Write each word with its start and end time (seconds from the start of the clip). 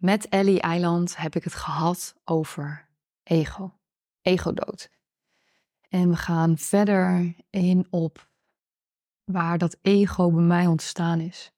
Met 0.00 0.28
Ellie 0.28 0.60
Eiland 0.60 1.16
heb 1.16 1.34
ik 1.34 1.44
het 1.44 1.54
gehad 1.54 2.14
over 2.24 2.88
ego. 3.22 3.78
Ego-dood. 4.20 4.90
En 5.88 6.08
we 6.08 6.16
gaan 6.16 6.58
verder 6.58 7.34
in 7.50 7.86
op 7.90 8.30
waar 9.24 9.58
dat 9.58 9.78
ego 9.82 10.30
bij 10.30 10.42
mij 10.42 10.66
ontstaan 10.66 11.20
is. 11.20 11.52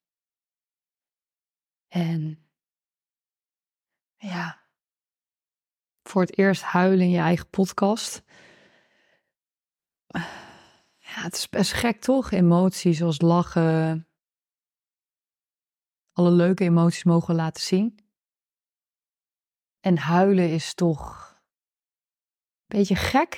En 1.88 2.48
ja, 4.16 4.60
voor 6.02 6.20
het 6.20 6.38
eerst 6.38 6.62
huilen 6.62 7.04
in 7.04 7.10
je 7.10 7.18
eigen 7.18 7.50
podcast. 7.50 8.22
Ja, 10.98 11.20
het 11.22 11.34
is 11.34 11.48
best 11.48 11.72
gek 11.72 12.00
toch? 12.00 12.30
Emoties 12.30 12.98
zoals 12.98 13.20
lachen. 13.20 14.08
Alle 16.12 16.30
leuke 16.30 16.64
emoties 16.64 17.04
mogen 17.04 17.34
laten 17.34 17.62
zien. 17.62 18.01
En 19.82 19.98
huilen 19.98 20.50
is 20.50 20.74
toch 20.74 21.30
een 22.66 22.78
beetje 22.78 22.96
gek. 22.96 23.34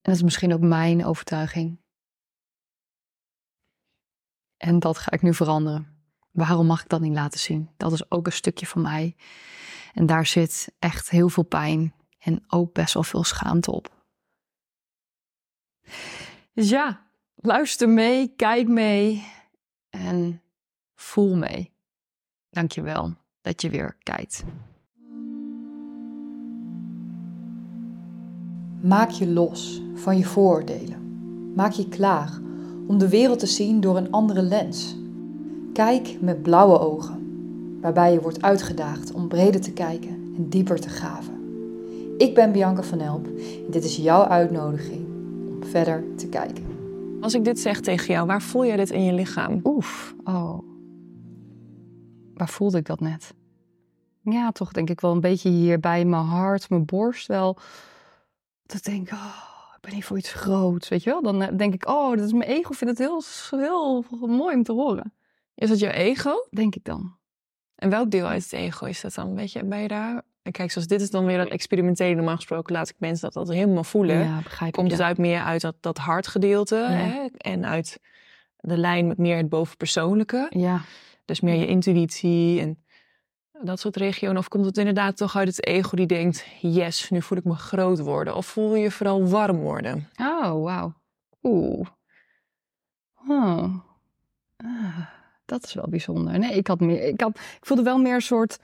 dat 0.00 0.14
is 0.14 0.22
misschien 0.22 0.52
ook 0.52 0.60
mijn 0.60 1.04
overtuiging. 1.04 1.80
En 4.56 4.78
dat 4.78 4.98
ga 4.98 5.10
ik 5.10 5.22
nu 5.22 5.34
veranderen. 5.34 6.02
Waarom 6.30 6.66
mag 6.66 6.82
ik 6.82 6.88
dat 6.88 7.00
niet 7.00 7.14
laten 7.14 7.40
zien? 7.40 7.70
Dat 7.76 7.92
is 7.92 8.10
ook 8.10 8.26
een 8.26 8.32
stukje 8.32 8.66
van 8.66 8.82
mij. 8.82 9.16
En 9.94 10.06
daar 10.06 10.26
zit 10.26 10.74
echt 10.78 11.10
heel 11.10 11.28
veel 11.28 11.44
pijn 11.44 11.94
en 12.18 12.44
ook 12.46 12.72
best 12.72 12.94
wel 12.94 13.02
veel 13.02 13.24
schaamte 13.24 13.70
op. 13.70 14.04
Dus 16.52 16.68
ja, 16.68 17.10
luister 17.34 17.88
mee, 17.88 18.34
kijk 18.36 18.68
mee 18.68 19.32
en 19.88 20.42
voel 20.94 21.36
mee. 21.36 21.72
Dankjewel 22.50 23.16
dat 23.48 23.62
je 23.62 23.70
weer 23.70 23.96
kijkt. 24.02 24.44
Maak 28.80 29.10
je 29.10 29.28
los 29.28 29.82
van 29.94 30.16
je 30.18 30.24
vooroordelen. 30.24 30.96
Maak 31.54 31.72
je 31.72 31.88
klaar 31.88 32.40
om 32.86 32.98
de 32.98 33.08
wereld 33.08 33.38
te 33.38 33.46
zien 33.46 33.80
door 33.80 33.96
een 33.96 34.10
andere 34.10 34.42
lens. 34.42 34.96
Kijk 35.72 36.16
met 36.20 36.42
blauwe 36.42 36.78
ogen, 36.78 37.18
waarbij 37.80 38.12
je 38.12 38.20
wordt 38.20 38.42
uitgedaagd 38.42 39.12
om 39.12 39.28
breder 39.28 39.60
te 39.60 39.72
kijken 39.72 40.32
en 40.36 40.48
dieper 40.48 40.80
te 40.80 40.88
graven. 40.88 41.34
Ik 42.18 42.34
ben 42.34 42.52
Bianca 42.52 42.82
van 42.82 43.00
Elp 43.00 43.26
en 43.26 43.70
dit 43.70 43.84
is 43.84 43.96
jouw 43.96 44.24
uitnodiging 44.24 45.06
om 45.48 45.64
verder 45.64 46.04
te 46.16 46.28
kijken. 46.28 46.64
Als 47.20 47.34
ik 47.34 47.44
dit 47.44 47.58
zeg 47.58 47.80
tegen 47.80 48.14
jou, 48.14 48.26
waar 48.26 48.42
voel 48.42 48.66
jij 48.66 48.76
dit 48.76 48.90
in 48.90 49.04
je 49.04 49.12
lichaam? 49.12 49.60
Oef, 49.64 50.14
oh. 50.24 50.67
Waar 52.38 52.48
voelde 52.48 52.78
ik 52.78 52.86
dat 52.86 53.00
net? 53.00 53.34
Ja, 54.22 54.50
toch 54.50 54.72
denk 54.72 54.90
ik 54.90 55.00
wel 55.00 55.12
een 55.12 55.20
beetje 55.20 55.48
hier 55.48 55.80
bij 55.80 56.04
mijn 56.04 56.24
hart, 56.24 56.70
mijn 56.70 56.84
borst 56.84 57.26
wel. 57.26 57.58
Dat 58.62 58.76
ik 58.76 58.84
denk, 58.84 59.10
oh, 59.12 59.72
ik 59.74 59.80
ben 59.80 59.92
hier 59.92 60.04
voor 60.04 60.18
iets 60.18 60.32
groots, 60.32 60.88
weet 60.88 61.02
je 61.02 61.10
wel? 61.10 61.22
Dan 61.22 61.56
denk 61.56 61.74
ik, 61.74 61.88
oh, 61.88 62.16
dat 62.16 62.26
is 62.26 62.32
mijn 62.32 62.50
ego. 62.50 62.70
Ik 62.70 62.76
vind 62.76 62.90
het 62.90 62.98
heel, 62.98 63.22
heel 63.50 64.04
mooi 64.26 64.56
om 64.56 64.62
te 64.62 64.72
horen. 64.72 65.14
Is 65.54 65.68
dat 65.68 65.78
jouw 65.78 65.90
ego? 65.90 66.46
Denk 66.50 66.74
ik 66.74 66.84
dan. 66.84 67.16
En 67.74 67.90
welk 67.90 68.10
deel 68.10 68.26
uit 68.26 68.42
het 68.42 68.52
ego 68.52 68.86
is 68.86 69.00
dat 69.00 69.14
dan? 69.14 69.34
Weet 69.34 69.52
je, 69.52 69.64
ben 69.64 69.78
je 69.78 69.88
daar? 69.88 70.22
Kijk, 70.50 70.70
zoals 70.70 70.86
dit 70.86 71.00
is 71.00 71.10
dan 71.10 71.24
weer 71.24 71.38
dat 71.38 71.48
experimentele. 71.48 72.14
Normaal 72.14 72.36
gesproken 72.36 72.74
laat 72.74 72.88
ik 72.88 72.94
mensen 72.98 73.26
dat 73.26 73.36
altijd 73.36 73.58
helemaal 73.58 73.84
voelen. 73.84 74.18
Ja, 74.18 74.40
begrijp 74.42 74.72
Komt 74.72 74.86
ik. 74.86 74.92
het 74.92 75.02
uit 75.02 75.18
meer 75.18 75.40
uit 75.40 75.60
dat, 75.60 75.74
dat 75.80 75.98
hartgedeelte 75.98 76.76
hè? 76.76 77.26
en 77.36 77.66
uit 77.66 78.00
de 78.56 78.76
lijn 78.76 79.06
met 79.06 79.18
meer 79.18 79.36
het 79.36 79.48
bovenpersoonlijke. 79.48 80.46
Ja. 80.50 80.80
Dus 81.28 81.40
meer 81.40 81.54
je 81.54 81.66
intuïtie 81.66 82.60
en 82.60 82.78
dat 83.62 83.80
soort 83.80 83.96
regionen. 83.96 84.36
Of 84.36 84.48
komt 84.48 84.64
het 84.64 84.78
inderdaad 84.78 85.16
toch 85.16 85.36
uit 85.36 85.48
het 85.48 85.66
ego 85.66 85.96
die 85.96 86.06
denkt, 86.06 86.46
yes, 86.60 87.10
nu 87.10 87.22
voel 87.22 87.38
ik 87.38 87.44
me 87.44 87.54
groot 87.54 87.98
worden. 87.98 88.36
Of 88.36 88.46
voel 88.46 88.74
je 88.74 88.82
je 88.82 88.90
vooral 88.90 89.26
warm 89.26 89.56
worden? 89.56 90.08
Oh, 90.20 90.62
wauw. 90.62 90.94
Oeh. 91.42 91.86
Oh. 93.28 93.74
Ah, 94.56 94.98
dat 95.44 95.64
is 95.64 95.74
wel 95.74 95.88
bijzonder. 95.88 96.38
Nee, 96.38 96.52
ik 96.52 96.66
had 96.66 96.80
meer. 96.80 97.02
Ik, 97.02 97.20
had, 97.20 97.38
ik 97.38 97.66
voelde 97.66 97.82
wel 97.82 97.98
meer 97.98 98.14
een 98.14 98.22
soort, 98.22 98.58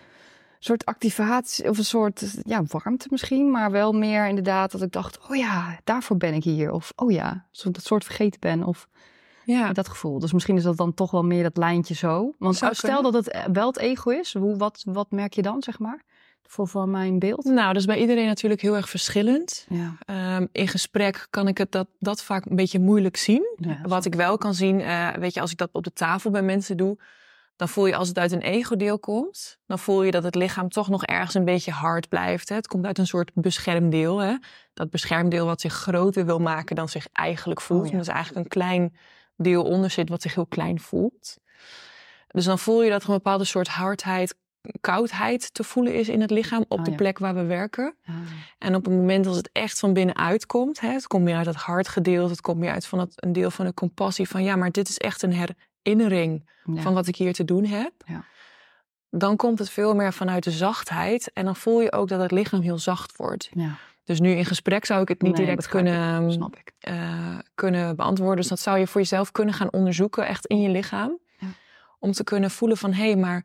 soort 0.58 0.84
activatie 0.84 1.68
of 1.68 1.78
een 1.78 1.84
soort 1.84 2.38
ja, 2.42 2.62
warmte 2.68 3.06
misschien, 3.10 3.50
maar 3.50 3.70
wel 3.70 3.92
meer 3.92 4.26
inderdaad 4.26 4.70
dat 4.70 4.82
ik 4.82 4.92
dacht: 4.92 5.28
oh 5.28 5.36
ja, 5.36 5.80
daarvoor 5.84 6.16
ben 6.16 6.34
ik 6.34 6.44
hier. 6.44 6.70
Of 6.70 6.92
oh 6.96 7.10
ja, 7.10 7.46
dat 7.62 7.84
soort 7.84 8.04
vergeten 8.04 8.40
ben. 8.40 8.64
Of 8.64 8.88
Ja, 9.44 9.72
dat 9.72 9.88
gevoel. 9.88 10.18
Dus 10.18 10.32
misschien 10.32 10.56
is 10.56 10.62
dat 10.62 10.76
dan 10.76 10.94
toch 10.94 11.10
wel 11.10 11.24
meer 11.24 11.42
dat 11.42 11.56
lijntje 11.56 11.94
zo. 11.94 12.34
Want 12.38 12.56
Zou 12.56 12.74
stel 12.74 12.94
kunnen. 12.94 13.12
dat 13.12 13.24
het 13.24 13.52
wel 13.52 13.66
het 13.66 13.78
ego 13.78 14.10
is, 14.10 14.34
hoe, 14.34 14.56
wat, 14.56 14.82
wat 14.86 15.10
merk 15.10 15.32
je 15.34 15.42
dan, 15.42 15.62
zeg 15.62 15.78
maar? 15.78 16.02
Voor, 16.42 16.68
voor 16.68 16.88
mijn 16.88 17.18
beeld. 17.18 17.44
nou, 17.44 17.66
dat 17.66 17.76
is 17.76 17.84
bij 17.84 17.98
iedereen 17.98 18.26
natuurlijk 18.26 18.60
heel 18.60 18.76
erg 18.76 18.88
verschillend. 18.88 19.66
Ja. 19.68 19.96
Ehm, 20.04 20.46
in 20.52 20.68
gesprek 20.68 21.26
kan 21.30 21.48
ik 21.48 21.58
het 21.58 21.72
dat, 21.72 21.86
dat 21.98 22.22
vaak 22.22 22.44
een 22.44 22.56
beetje 22.56 22.80
moeilijk 22.80 23.16
zien. 23.16 23.54
Ja, 23.56 23.78
Wat 23.82 24.04
ik 24.04 24.14
wel 24.14 24.38
kan 24.38 24.54
zien, 24.54 24.80
eh, 24.80 25.08
weet 25.12 25.34
je, 25.34 25.40
als 25.40 25.50
ik 25.50 25.58
dat 25.58 25.68
op 25.72 25.84
de 25.84 25.92
tafel 25.92 26.30
bij 26.30 26.42
mensen 26.42 26.76
doe, 26.76 26.98
dan 27.56 27.68
voel 27.68 27.86
je 27.86 27.96
als 27.96 28.08
het 28.08 28.18
uit 28.18 28.32
een 28.32 28.40
ego-deel 28.40 28.98
komt, 28.98 29.58
dan 29.66 29.78
voel 29.78 30.02
je 30.02 30.10
dat 30.10 30.22
het 30.22 30.34
lichaam 30.34 30.68
toch 30.68 30.88
nog 30.88 31.04
ergens 31.04 31.34
een 31.34 31.44
beetje 31.44 31.70
hard 31.70 32.08
blijft. 32.08 32.48
Hè? 32.48 32.54
Het 32.54 32.66
komt 32.66 32.86
uit 32.86 32.98
een 32.98 33.06
soort 33.06 33.30
beschermdeel. 33.34 34.18
Hè? 34.18 34.34
Dat 34.74 34.90
beschermdeel 34.90 35.46
wat 35.46 35.60
zich 35.60 35.72
groter 35.74 36.26
wil 36.26 36.38
maken 36.38 36.76
dan 36.76 36.88
zich 36.88 37.06
eigenlijk 37.12 37.60
voelt. 37.60 37.80
Oh 37.80 37.86
ja. 37.86 37.92
En 37.92 37.98
dus 37.98 38.08
eigenlijk 38.08 38.44
een 38.44 38.50
klein 38.60 38.94
deel 39.36 39.64
onder 39.64 39.90
zit 39.90 40.08
wat 40.08 40.22
zich 40.22 40.34
heel 40.34 40.46
klein 40.46 40.80
voelt. 40.80 41.36
Dus 42.28 42.44
dan 42.44 42.58
voel 42.58 42.82
je 42.82 42.90
dat 42.90 43.02
er 43.02 43.08
een 43.08 43.14
bepaalde 43.14 43.44
soort 43.44 43.68
hardheid, 43.68 44.34
koudheid 44.80 45.54
te 45.54 45.64
voelen 45.64 45.94
is 45.94 46.08
in 46.08 46.20
het 46.20 46.30
lichaam 46.30 46.64
op 46.68 46.78
Oh 46.78 46.84
de 46.84 46.90
ja. 46.90 46.96
plek 46.96 47.18
waar 47.18 47.34
we 47.34 47.44
werken. 47.44 47.96
Ah, 48.06 48.14
En 48.58 48.74
op 48.74 48.84
het 48.84 48.94
moment 48.94 49.26
als 49.26 49.36
het 49.36 49.50
echt 49.52 49.78
van 49.78 49.92
binnenuit 49.92 50.46
komt, 50.46 50.80
hè, 50.80 50.88
het 50.88 51.06
komt 51.06 51.24
meer 51.24 51.36
uit 51.36 51.44
dat 51.44 51.54
hartgedeelte, 51.54 52.30
het 52.30 52.40
komt 52.40 52.58
meer 52.58 52.72
uit 52.72 52.86
van 52.86 52.98
het, 52.98 53.12
een 53.16 53.32
deel 53.32 53.50
van 53.50 53.66
de 53.66 53.74
compassie 53.74 54.28
van 54.28 54.42
ja, 54.42 54.56
maar 54.56 54.70
dit 54.70 54.88
is 54.88 54.98
echt 54.98 55.22
een 55.22 55.32
herinnering 55.82 56.50
ja. 56.64 56.82
van 56.82 56.94
wat 56.94 57.06
ik 57.06 57.16
hier 57.16 57.32
te 57.32 57.44
doen 57.44 57.64
heb. 57.64 57.92
Ja. 58.06 58.24
Dan 59.10 59.36
komt 59.36 59.58
het 59.58 59.70
veel 59.70 59.94
meer 59.94 60.12
vanuit 60.12 60.44
de 60.44 60.50
zachtheid 60.50 61.32
en 61.32 61.44
dan 61.44 61.56
voel 61.56 61.80
je 61.80 61.92
ook 61.92 62.08
dat 62.08 62.20
het 62.20 62.30
lichaam 62.30 62.60
heel 62.60 62.78
zacht 62.78 63.16
wordt. 63.16 63.50
ja. 63.52 63.78
Dus 64.04 64.20
nu 64.20 64.30
in 64.30 64.44
gesprek 64.44 64.84
zou 64.84 65.02
ik 65.02 65.08
het 65.08 65.22
niet 65.22 65.36
Nee, 65.36 65.46
direct 65.46 65.68
kunnen, 65.68 66.32
Snap 66.32 66.56
ik. 66.56 66.72
eh, 66.78 67.38
kunnen 67.54 67.96
beantwoorden. 67.96 68.36
Dus 68.36 68.48
dat 68.48 68.60
zou 68.60 68.78
je 68.78 68.86
voor 68.86 69.00
jezelf 69.00 69.32
kunnen 69.32 69.54
gaan 69.54 69.72
onderzoeken, 69.72 70.26
echt 70.26 70.46
in 70.46 70.60
je 70.60 70.68
lichaam. 70.68 71.18
Ja. 71.38 71.46
Om 71.98 72.12
te 72.12 72.24
kunnen 72.24 72.50
voelen 72.50 72.76
van 72.76 72.92
hé, 72.92 73.04
hey, 73.04 73.16
maar, 73.16 73.44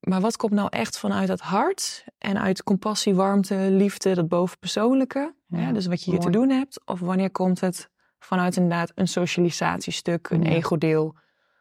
maar 0.00 0.20
wat 0.20 0.36
komt 0.36 0.52
nou 0.52 0.68
echt 0.70 0.98
vanuit 0.98 1.28
het 1.28 1.40
hart? 1.40 2.04
En 2.18 2.40
uit 2.40 2.62
compassie, 2.62 3.14
warmte, 3.14 3.54
liefde, 3.54 4.14
dat 4.14 4.28
bovenpersoonlijke. 4.28 5.34
Ja, 5.46 5.72
dus 5.72 5.86
wat 5.86 6.04
je 6.04 6.10
hier 6.10 6.20
te 6.20 6.30
doen 6.30 6.50
hebt. 6.50 6.86
Of 6.86 7.00
wanneer 7.00 7.30
komt 7.30 7.60
het 7.60 7.90
vanuit 8.18 8.56
inderdaad 8.56 8.92
een 8.94 9.08
socialisatiestuk, 9.08 10.30
een 10.30 10.46
ego-deel, 10.46 11.16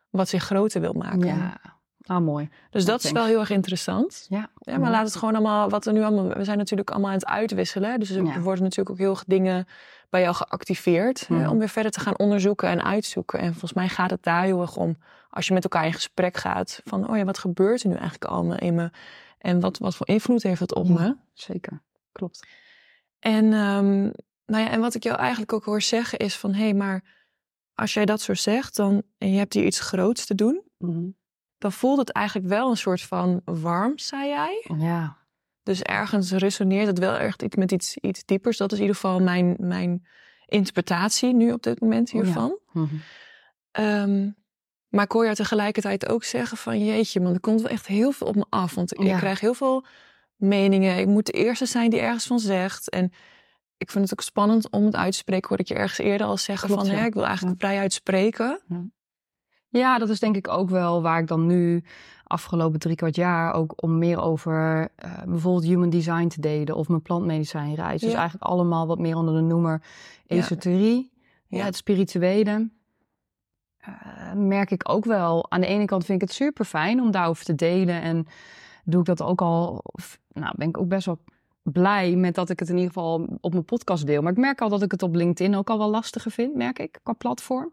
wat 0.10 0.30
zich 0.30 0.44
groter 0.44 0.82
wil 0.82 0.94
maken. 0.94 1.26
Ja. 1.26 1.60
Ah, 2.06 2.22
mooi. 2.24 2.50
Dus 2.70 2.86
dat 2.86 3.04
is 3.04 3.12
wel 3.12 3.26
heel 3.26 3.40
erg 3.40 3.50
interessant. 3.50 4.26
Ja. 4.30 4.50
Ja, 4.58 4.78
maar 4.78 4.92
laat 4.92 5.06
het 5.06 5.16
gewoon 5.16 5.34
allemaal, 5.36 5.70
wat 5.70 5.86
er 5.86 5.94
nu 5.94 6.04
allemaal, 6.04 6.28
we 6.28 6.44
zijn 6.44 6.58
natuurlijk 6.58 6.90
allemaal 6.90 7.10
aan 7.10 7.16
het 7.16 7.26
uitwisselen. 7.26 8.00
Dus 8.00 8.10
er 8.10 8.24
Ja. 8.24 8.40
worden 8.40 8.64
natuurlijk 8.64 8.90
ook 8.90 8.98
heel 8.98 9.16
veel 9.16 9.24
dingen 9.28 9.68
bij 10.10 10.22
jou 10.22 10.36
geactiveerd. 10.36 11.28
hè, 11.28 11.50
om 11.50 11.60
weer 11.60 11.70
verder 11.70 11.92
te 11.92 12.00
gaan 12.00 12.18
onderzoeken 12.18 12.70
en 12.70 12.84
uitzoeken. 12.84 13.40
En 13.40 13.52
volgens 13.52 13.74
mij 13.74 13.90
gaat 13.90 14.10
het 14.10 14.24
daar 14.24 14.44
heel 14.44 14.62
erg 14.62 14.76
om, 14.76 14.98
als 15.30 15.48
je 15.48 15.54
met 15.54 15.64
elkaar 15.64 15.86
in 15.86 15.94
gesprek 15.94 16.38
gaat. 16.38 16.82
Van, 16.86 17.10
oh 17.10 17.18
ja, 17.18 17.24
wat 17.24 17.38
gebeurt 17.38 17.82
er 17.84 17.88
nu 17.90 17.94
eigenlijk 17.96 18.26
allemaal 18.26 18.58
in 18.58 18.76
me? 18.76 18.90
En 19.38 19.60
wat, 19.60 19.78
wat 19.78 19.96
voor 19.96 20.08
invloed 20.08 20.44
heeft 20.44 20.60
dat 20.60 20.74
op 20.76 20.88
me? 20.90 21.16
Zeker. 21.34 21.82
Klopt. 22.12 22.48
En, 23.20 23.44
ehm, 23.54 24.02
nou 24.46 24.64
ja, 24.64 24.70
en 24.70 24.80
wat 24.80 24.96
ik 24.96 25.04
jou 25.04 25.18
eigenlijk 25.18 25.54
ook 25.54 25.66
hoor 25.66 25.82
zeggen 25.82 26.18
is 26.20 26.38
van... 26.38 26.54
hé, 26.54 26.64
hey, 26.64 26.74
maar 26.74 27.04
als 27.74 27.94
jij 27.94 28.06
dat 28.06 28.22
zo 28.22 28.34
zegt 28.34 28.76
dan, 28.76 29.02
en 29.18 29.32
je 29.32 29.38
hebt 29.38 29.54
hier 29.54 29.66
iets 29.66 29.80
groots 29.80 30.26
te 30.26 30.36
doen... 30.36 30.62
Mhm. 30.78 31.06
Dan 31.64 31.72
voelt 31.72 31.98
het 31.98 32.12
eigenlijk 32.12 32.48
wel 32.48 32.70
een 32.70 32.78
soort 32.78 33.02
van 33.02 33.42
warm, 33.46 33.98
zei 33.98 34.28
jij. 34.28 34.66
Ja. 34.78 35.18
Dus 35.64 35.82
ergens 35.82 36.32
resoneert 36.32 36.88
het 36.88 37.00
wel 37.00 37.16
echt 37.16 37.42
iets 37.42 37.56
met 37.56 37.72
iets, 37.72 37.98
iets 37.98 38.26
diepers. 38.26 38.58
Dat 38.58 38.72
is 38.72 38.78
in 38.78 38.84
ieder 38.84 39.00
geval 39.00 39.20
mijn, 39.20 39.56
mijn 39.60 40.08
interpretatie 40.46 41.34
nu 41.34 41.52
op 41.52 41.64
dit 41.64 41.82
moment 41.82 42.08
Oh 42.08 42.14
ja. 42.14 42.24
hiervan. 42.24 42.60
Mhm. 42.72 42.96
Ehm, 43.72 44.30
maar 44.88 45.04
ik 45.04 45.12
hoor 45.12 45.24
jou 45.24 45.36
tegelijkertijd 45.36 46.08
ook 46.08 46.24
zeggen 46.24 46.58
van... 46.58 46.86
jeetje 46.86 47.20
man, 47.20 47.34
er 47.34 47.40
komt 47.40 47.62
wel 47.62 47.72
echt 47.72 47.88
heel 47.88 48.12
veel 48.12 48.28
op 48.28 48.36
me 48.36 48.46
af. 48.50 48.76
Want 48.76 49.00
ik 49.00 49.16
krijg 49.18 49.40
heel 49.40 49.54
veel 49.54 49.86
meningen. 50.36 50.98
Ik 50.98 51.08
moet 51.08 51.26
de 51.26 51.32
eerste 51.32 51.66
zijn 51.66 51.90
die 51.90 52.00
ergens 52.00 52.26
van 52.26 52.40
zegt. 52.40 52.90
En 52.90 53.12
ik 53.78 53.92
vind 53.92 54.04
het 54.04 54.14
ook 54.14 54.26
spannend 54.26 54.70
om 54.70 54.86
het 54.86 54.96
uit 54.96 55.12
te 55.12 55.18
spreken. 55.18 55.50
Hoor 55.50 55.60
ik 55.60 55.68
je 55.68 55.76
ergens 55.76 56.00
eerder 56.00 56.28
al 56.28 56.38
zeggen 56.38 56.68
Klopt, 56.68 56.88
van... 56.88 56.92
ja. 56.92 57.00
Hè, 57.00 57.06
ik 57.06 57.14
wil 57.14 57.26
eigenlijk 57.26 57.60
vrij 57.60 57.78
uitspreken. 57.78 58.62
Ja, 59.74 59.98
dat 59.98 60.10
is 60.10 60.20
denk 60.20 60.36
ik 60.36 60.48
ook 60.48 60.70
wel 60.70 61.02
waar 61.02 61.20
ik 61.20 61.28
dan 61.28 61.46
nu 61.46 61.84
afgelopen 62.24 62.80
drie 62.80 62.96
kwart 62.96 63.16
jaar 63.16 63.54
ook 63.54 63.74
om 63.84 63.98
meer 63.98 64.22
over 64.22 64.90
eh, 64.96 65.12
bijvoorbeeld 65.26 65.64
human 65.66 65.90
design 65.90 66.28
te 66.28 66.42
delen 66.42 66.76
of 66.76 66.88
mijn 66.88 67.02
plantmedicijnreis. 67.02 68.02
Dus 68.02 68.12
Ja. 68.12 68.18
eigenlijk 68.18 68.52
allemaal 68.52 68.88
wat 68.88 69.00
meer 69.00 69.16
onder 69.16 69.34
de 69.34 69.42
noemer 69.42 69.82
esoterie, 70.28 71.12
ja. 71.48 71.58
Ja. 71.58 71.66
het 71.66 71.76
spirituele. 71.76 72.70
eh, 73.78 74.34
merk 74.34 74.72
ik 74.72 74.90
ook 74.90 75.06
wel. 75.06 75.52
Aan 75.52 75.62
de 75.62 75.68
ene 75.68 75.86
kant 75.86 76.06
vind 76.06 76.22
ik 76.22 76.28
het 76.28 76.38
super 76.38 76.66
fijn 76.66 77.02
om 77.02 77.12
daarover 77.12 77.46
te 77.46 77.56
delen. 77.56 78.02
En 78.02 78.26
doe 78.84 79.00
ik 79.00 79.06
dat 79.06 79.22
ook 79.22 79.42
al. 79.42 79.84
Nou, 80.34 80.54
ben 80.58 80.68
ik 80.68 80.78
ook 80.78 80.88
best 80.88 81.06
wel 81.06 81.20
blij 81.64 82.16
met 82.16 82.36
dat 82.36 82.50
ik 82.50 82.60
het 82.60 82.70
in 82.70 82.76
ieder 82.76 82.92
geval 82.92 83.38
op 83.42 83.52
mijn 83.52 83.66
podcast 83.66 84.06
deel. 84.06 84.22
Maar 84.22 84.32
ik 84.32 84.38
merk 84.38 84.62
al 84.62 84.70
dat 84.70 84.82
ik 84.82 84.92
het 84.92 85.04
op 85.04 85.16
LinkedIn 85.16 85.56
ook 85.56 85.70
al 85.70 85.78
wel 85.78 85.90
lastiger 85.90 86.32
vind, 86.32 86.56
merk 86.56 86.80
ik, 86.80 87.00
qua 87.04 87.14
platform. 87.14 87.72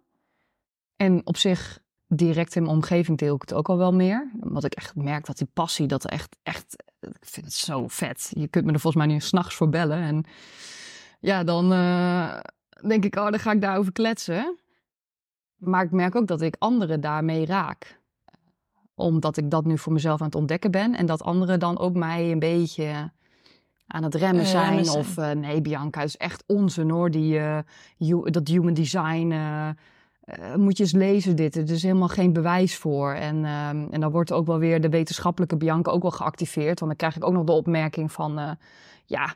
En 0.97 1.21
op 1.27 1.37
zich, 1.37 1.79
direct 2.13 2.57
in 2.57 2.63
mijn 2.63 2.75
omgeving 2.75 3.19
deel 3.19 3.35
ik 3.35 3.41
het 3.41 3.55
ook 3.55 3.69
al 3.69 3.77
wel 3.77 3.95
meer. 3.95 4.31
Omdat 4.41 4.65
ik 4.65 4.75
echt 4.75 4.95
merk 4.95 5.27
dat 5.27 5.39
die 5.39 5.49
passie, 5.53 5.87
dat 5.87 6.07
echt, 6.07 6.37
echt, 6.43 6.85
ik 7.01 7.17
vind 7.21 7.47
het 7.47 7.55
zo 7.55 7.89
vet. 7.89 8.31
Je 8.35 8.49
kunt 8.49 8.65
me 8.65 8.73
er 8.73 8.81
volgens 8.81 9.05
mij 9.05 9.15
niet 9.15 9.25
s'nachts 9.25 9.55
voor 9.55 9.69
bellen. 9.69 9.99
En 9.99 10.25
ja, 11.21 11.45
dan 11.45 11.73
uh, 11.73 12.41
denk 12.87 13.05
ik, 13.05 13.17
oh, 13.17 13.31
dan 13.31 13.39
ga 13.39 13.53
ik 13.53 13.61
daarover 13.61 13.93
kletsen. 13.93 14.59
Maar 15.57 15.85
ik 15.85 15.91
merk 15.91 16.15
ook 16.15 16.27
dat 16.27 16.41
ik 16.41 16.57
anderen 16.59 17.01
daarmee 17.01 17.47
raak 17.47 17.99
omdat 18.95 19.37
ik 19.37 19.51
dat 19.51 19.65
nu 19.65 19.79
voor 19.79 19.93
mezelf 19.93 20.21
aan 20.21 20.27
het 20.27 20.35
ontdekken 20.35 20.71
ben. 20.71 20.95
En 20.95 21.07
dat 21.07 21.23
anderen 21.23 21.59
dan 21.59 21.79
ook 21.79 21.95
mij 21.95 22.31
een 22.31 22.39
beetje 22.39 23.11
aan 23.87 24.03
het 24.03 24.15
remmen 24.15 24.47
zijn. 24.47 24.85
Uh, 24.85 24.95
of 24.95 25.17
uh, 25.17 25.31
nee, 25.31 25.61
Bianca, 25.61 26.01
het 26.01 26.09
is 26.09 26.17
echt 26.17 26.45
onzin 26.47 26.91
hoor. 26.91 27.11
Die, 27.11 27.39
uh, 27.99 28.23
dat 28.25 28.49
human 28.49 28.75
design. 28.75 29.35
Moet 30.57 30.77
je 30.77 30.83
eens 30.83 30.93
lezen 30.93 31.37
dit. 31.37 31.57
Er 31.57 31.71
is 31.71 31.83
helemaal 31.83 32.09
geen 32.09 32.33
bewijs 32.33 32.77
voor. 32.77 33.13
En, 33.13 33.45
ehm, 33.45 33.87
en 33.91 34.01
dan 34.01 34.11
wordt 34.11 34.33
ook 34.33 34.47
wel 34.47 34.59
weer 34.59 34.81
de 34.81 34.89
wetenschappelijke 34.89 35.57
Bianca 35.57 35.91
ook 35.91 36.03
wel 36.03 36.11
geactiveerd. 36.11 36.81
Want 36.81 36.91
dan 36.91 36.97
krijg 36.97 37.17
ik 37.17 37.25
ook 37.25 37.33
nog 37.33 37.45
de 37.45 37.53
opmerking 37.53 38.13
van... 38.13 38.57
ja, 39.05 39.35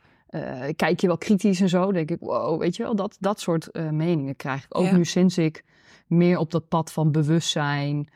kijk 0.77 1.01
je 1.01 1.07
wel 1.07 1.19
kritisch 1.19 1.61
en 1.61 1.69
zo. 1.69 1.83
Dan 1.83 1.93
denk 1.93 2.11
ik, 2.11 2.21
wow, 2.21 2.61
weet 2.61 2.77
je 2.77 2.83
wel. 2.83 2.95
Dat, 2.95 3.17
dat 3.21 3.41
soort 3.41 3.69
meningen 3.91 4.37
krijg 4.37 4.65
ik. 4.65 4.77
Ook 4.79 4.85
ja. 4.85 4.97
nu 4.97 5.05
sinds 5.05 5.39
ik 5.39 5.65
meer 6.07 6.39
op 6.39 6.51
dat 6.51 6.69
pad 6.69 6.93
van 6.93 7.13
bewustzijn... 7.13 8.09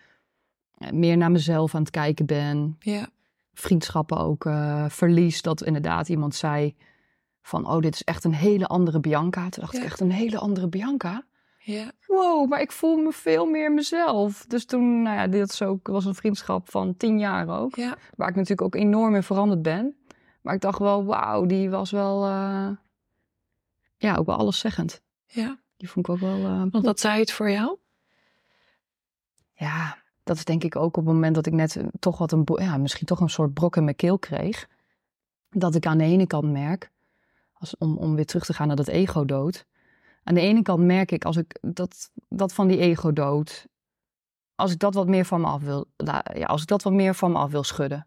meer 0.92 1.16
naar 1.16 1.30
mezelf 1.30 1.74
aan 1.74 1.80
het 1.80 1.90
kijken 1.90 2.26
ben. 2.26 2.76
Ja 2.78 3.08
vriendschappen 3.52 4.18
ook 4.18 4.48
verlies. 4.88 5.42
Dat 5.42 5.62
inderdaad 5.62 6.08
iemand 6.08 6.34
zei 6.34 6.74
van, 7.48 7.68
oh, 7.68 7.80
dit 7.80 7.94
is 7.94 8.04
echt 8.04 8.24
een 8.24 8.34
hele 8.34 8.66
andere 8.66 9.00
Bianca. 9.00 9.48
Toen 9.48 9.62
dacht 9.62 9.72
Ja. 9.72 9.78
ik, 9.78 9.84
echt 9.84 10.00
een 10.00 10.10
hele 10.10 10.38
andere 10.38 10.68
Bianca? 10.68 11.24
Ja. 11.72 11.92
Wow, 12.06 12.48
maar 12.48 12.60
ik 12.60 12.72
voel 12.72 12.96
me 12.96 13.12
veel 13.12 13.46
meer 13.46 13.72
mezelf. 13.72 14.44
Dus 14.46 14.64
toen, 14.64 15.02
nou 15.02 15.16
ja, 15.16 15.26
dit 15.26 15.52
is 15.52 15.62
ook, 15.62 15.86
was 15.86 16.04
een 16.04 16.14
vriendschap 16.14 16.70
van 16.70 16.96
tien 16.96 17.18
jaar 17.18 17.48
ook. 17.60 17.76
Ja. 17.76 17.96
Waar 18.16 18.28
ik 18.28 18.34
natuurlijk 18.34 18.62
ook 18.62 18.74
enorm 18.74 19.14
in 19.14 19.22
veranderd 19.22 19.62
ben. 19.62 19.96
Maar 20.42 20.54
ik 20.54 20.60
dacht 20.60 20.78
wel, 20.78 21.04
wauw, 21.04 21.46
die 21.46 21.70
was 21.70 21.90
wel, 21.90 22.26
uh, 22.26 22.70
ja, 23.96 24.16
ook 24.16 24.26
wel 24.26 24.36
alleszeggend. 24.36 25.02
Ja. 25.26 25.58
Die 25.76 25.90
vond 25.90 26.08
ik 26.08 26.14
ook 26.14 26.20
wel... 26.20 26.38
Uh, 26.38 26.62
Want 26.70 26.84
wat 26.84 27.00
zei 27.00 27.20
het 27.20 27.32
voor 27.32 27.50
jou? 27.50 27.76
Ja, 29.52 29.98
dat 30.22 30.36
is 30.36 30.44
denk 30.44 30.64
ik 30.64 30.76
ook 30.76 30.96
op 30.96 31.04
het 31.04 31.14
moment 31.14 31.34
dat 31.34 31.46
ik 31.46 31.52
net 31.52 31.80
toch 31.98 32.18
wat 32.18 32.32
een, 32.32 32.46
ja, 32.54 32.76
misschien 32.76 33.06
toch 33.06 33.20
een 33.20 33.30
soort 33.30 33.54
brok 33.54 33.76
in 33.76 33.84
mijn 33.84 33.96
keel 33.96 34.18
kreeg. 34.18 34.68
Dat 35.50 35.74
ik 35.74 35.86
aan 35.86 35.98
de 35.98 36.04
ene 36.04 36.26
kant 36.26 36.52
merk, 36.52 36.90
als, 37.52 37.76
om, 37.76 37.96
om 37.96 38.14
weer 38.14 38.26
terug 38.26 38.44
te 38.44 38.52
gaan 38.52 38.66
naar 38.66 38.76
dat 38.76 38.88
ego-dood. 38.88 39.66
Aan 40.28 40.34
de 40.34 40.40
ene 40.40 40.62
kant 40.62 40.84
merk 40.84 41.10
ik 41.10 41.24
als 41.24 41.36
ik 41.36 41.58
dat, 41.60 42.10
dat 42.28 42.52
van 42.52 42.68
die 42.68 42.78
ego-dood, 42.78 43.66
als 44.54 44.72
ik 44.72 44.78
dat 44.78 44.94
wat 44.94 45.06
meer 45.06 45.24
van 45.24 45.40
me 45.40 45.46
af 45.46 45.62
wil, 45.62 45.86
ja, 46.34 46.46
als 46.46 46.62
ik 46.62 46.68
dat 46.68 46.82
wat 46.82 46.92
meer 46.92 47.14
van 47.14 47.32
me 47.32 47.38
af 47.38 47.50
wil 47.50 47.62
schudden. 47.62 48.06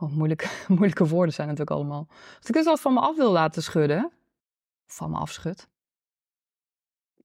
Oh, 0.00 0.12
moeilijke, 0.12 0.48
moeilijke 0.68 1.06
woorden 1.06 1.34
zijn 1.34 1.48
natuurlijk 1.48 1.76
allemaal. 1.76 2.06
Als 2.38 2.48
ik 2.48 2.54
het 2.54 2.64
wat 2.64 2.80
van 2.80 2.94
me 2.94 3.00
af 3.00 3.16
wil 3.16 3.32
laten 3.32 3.62
schudden, 3.62 4.12
van 4.86 5.10
me 5.10 5.16
afschud, 5.16 5.68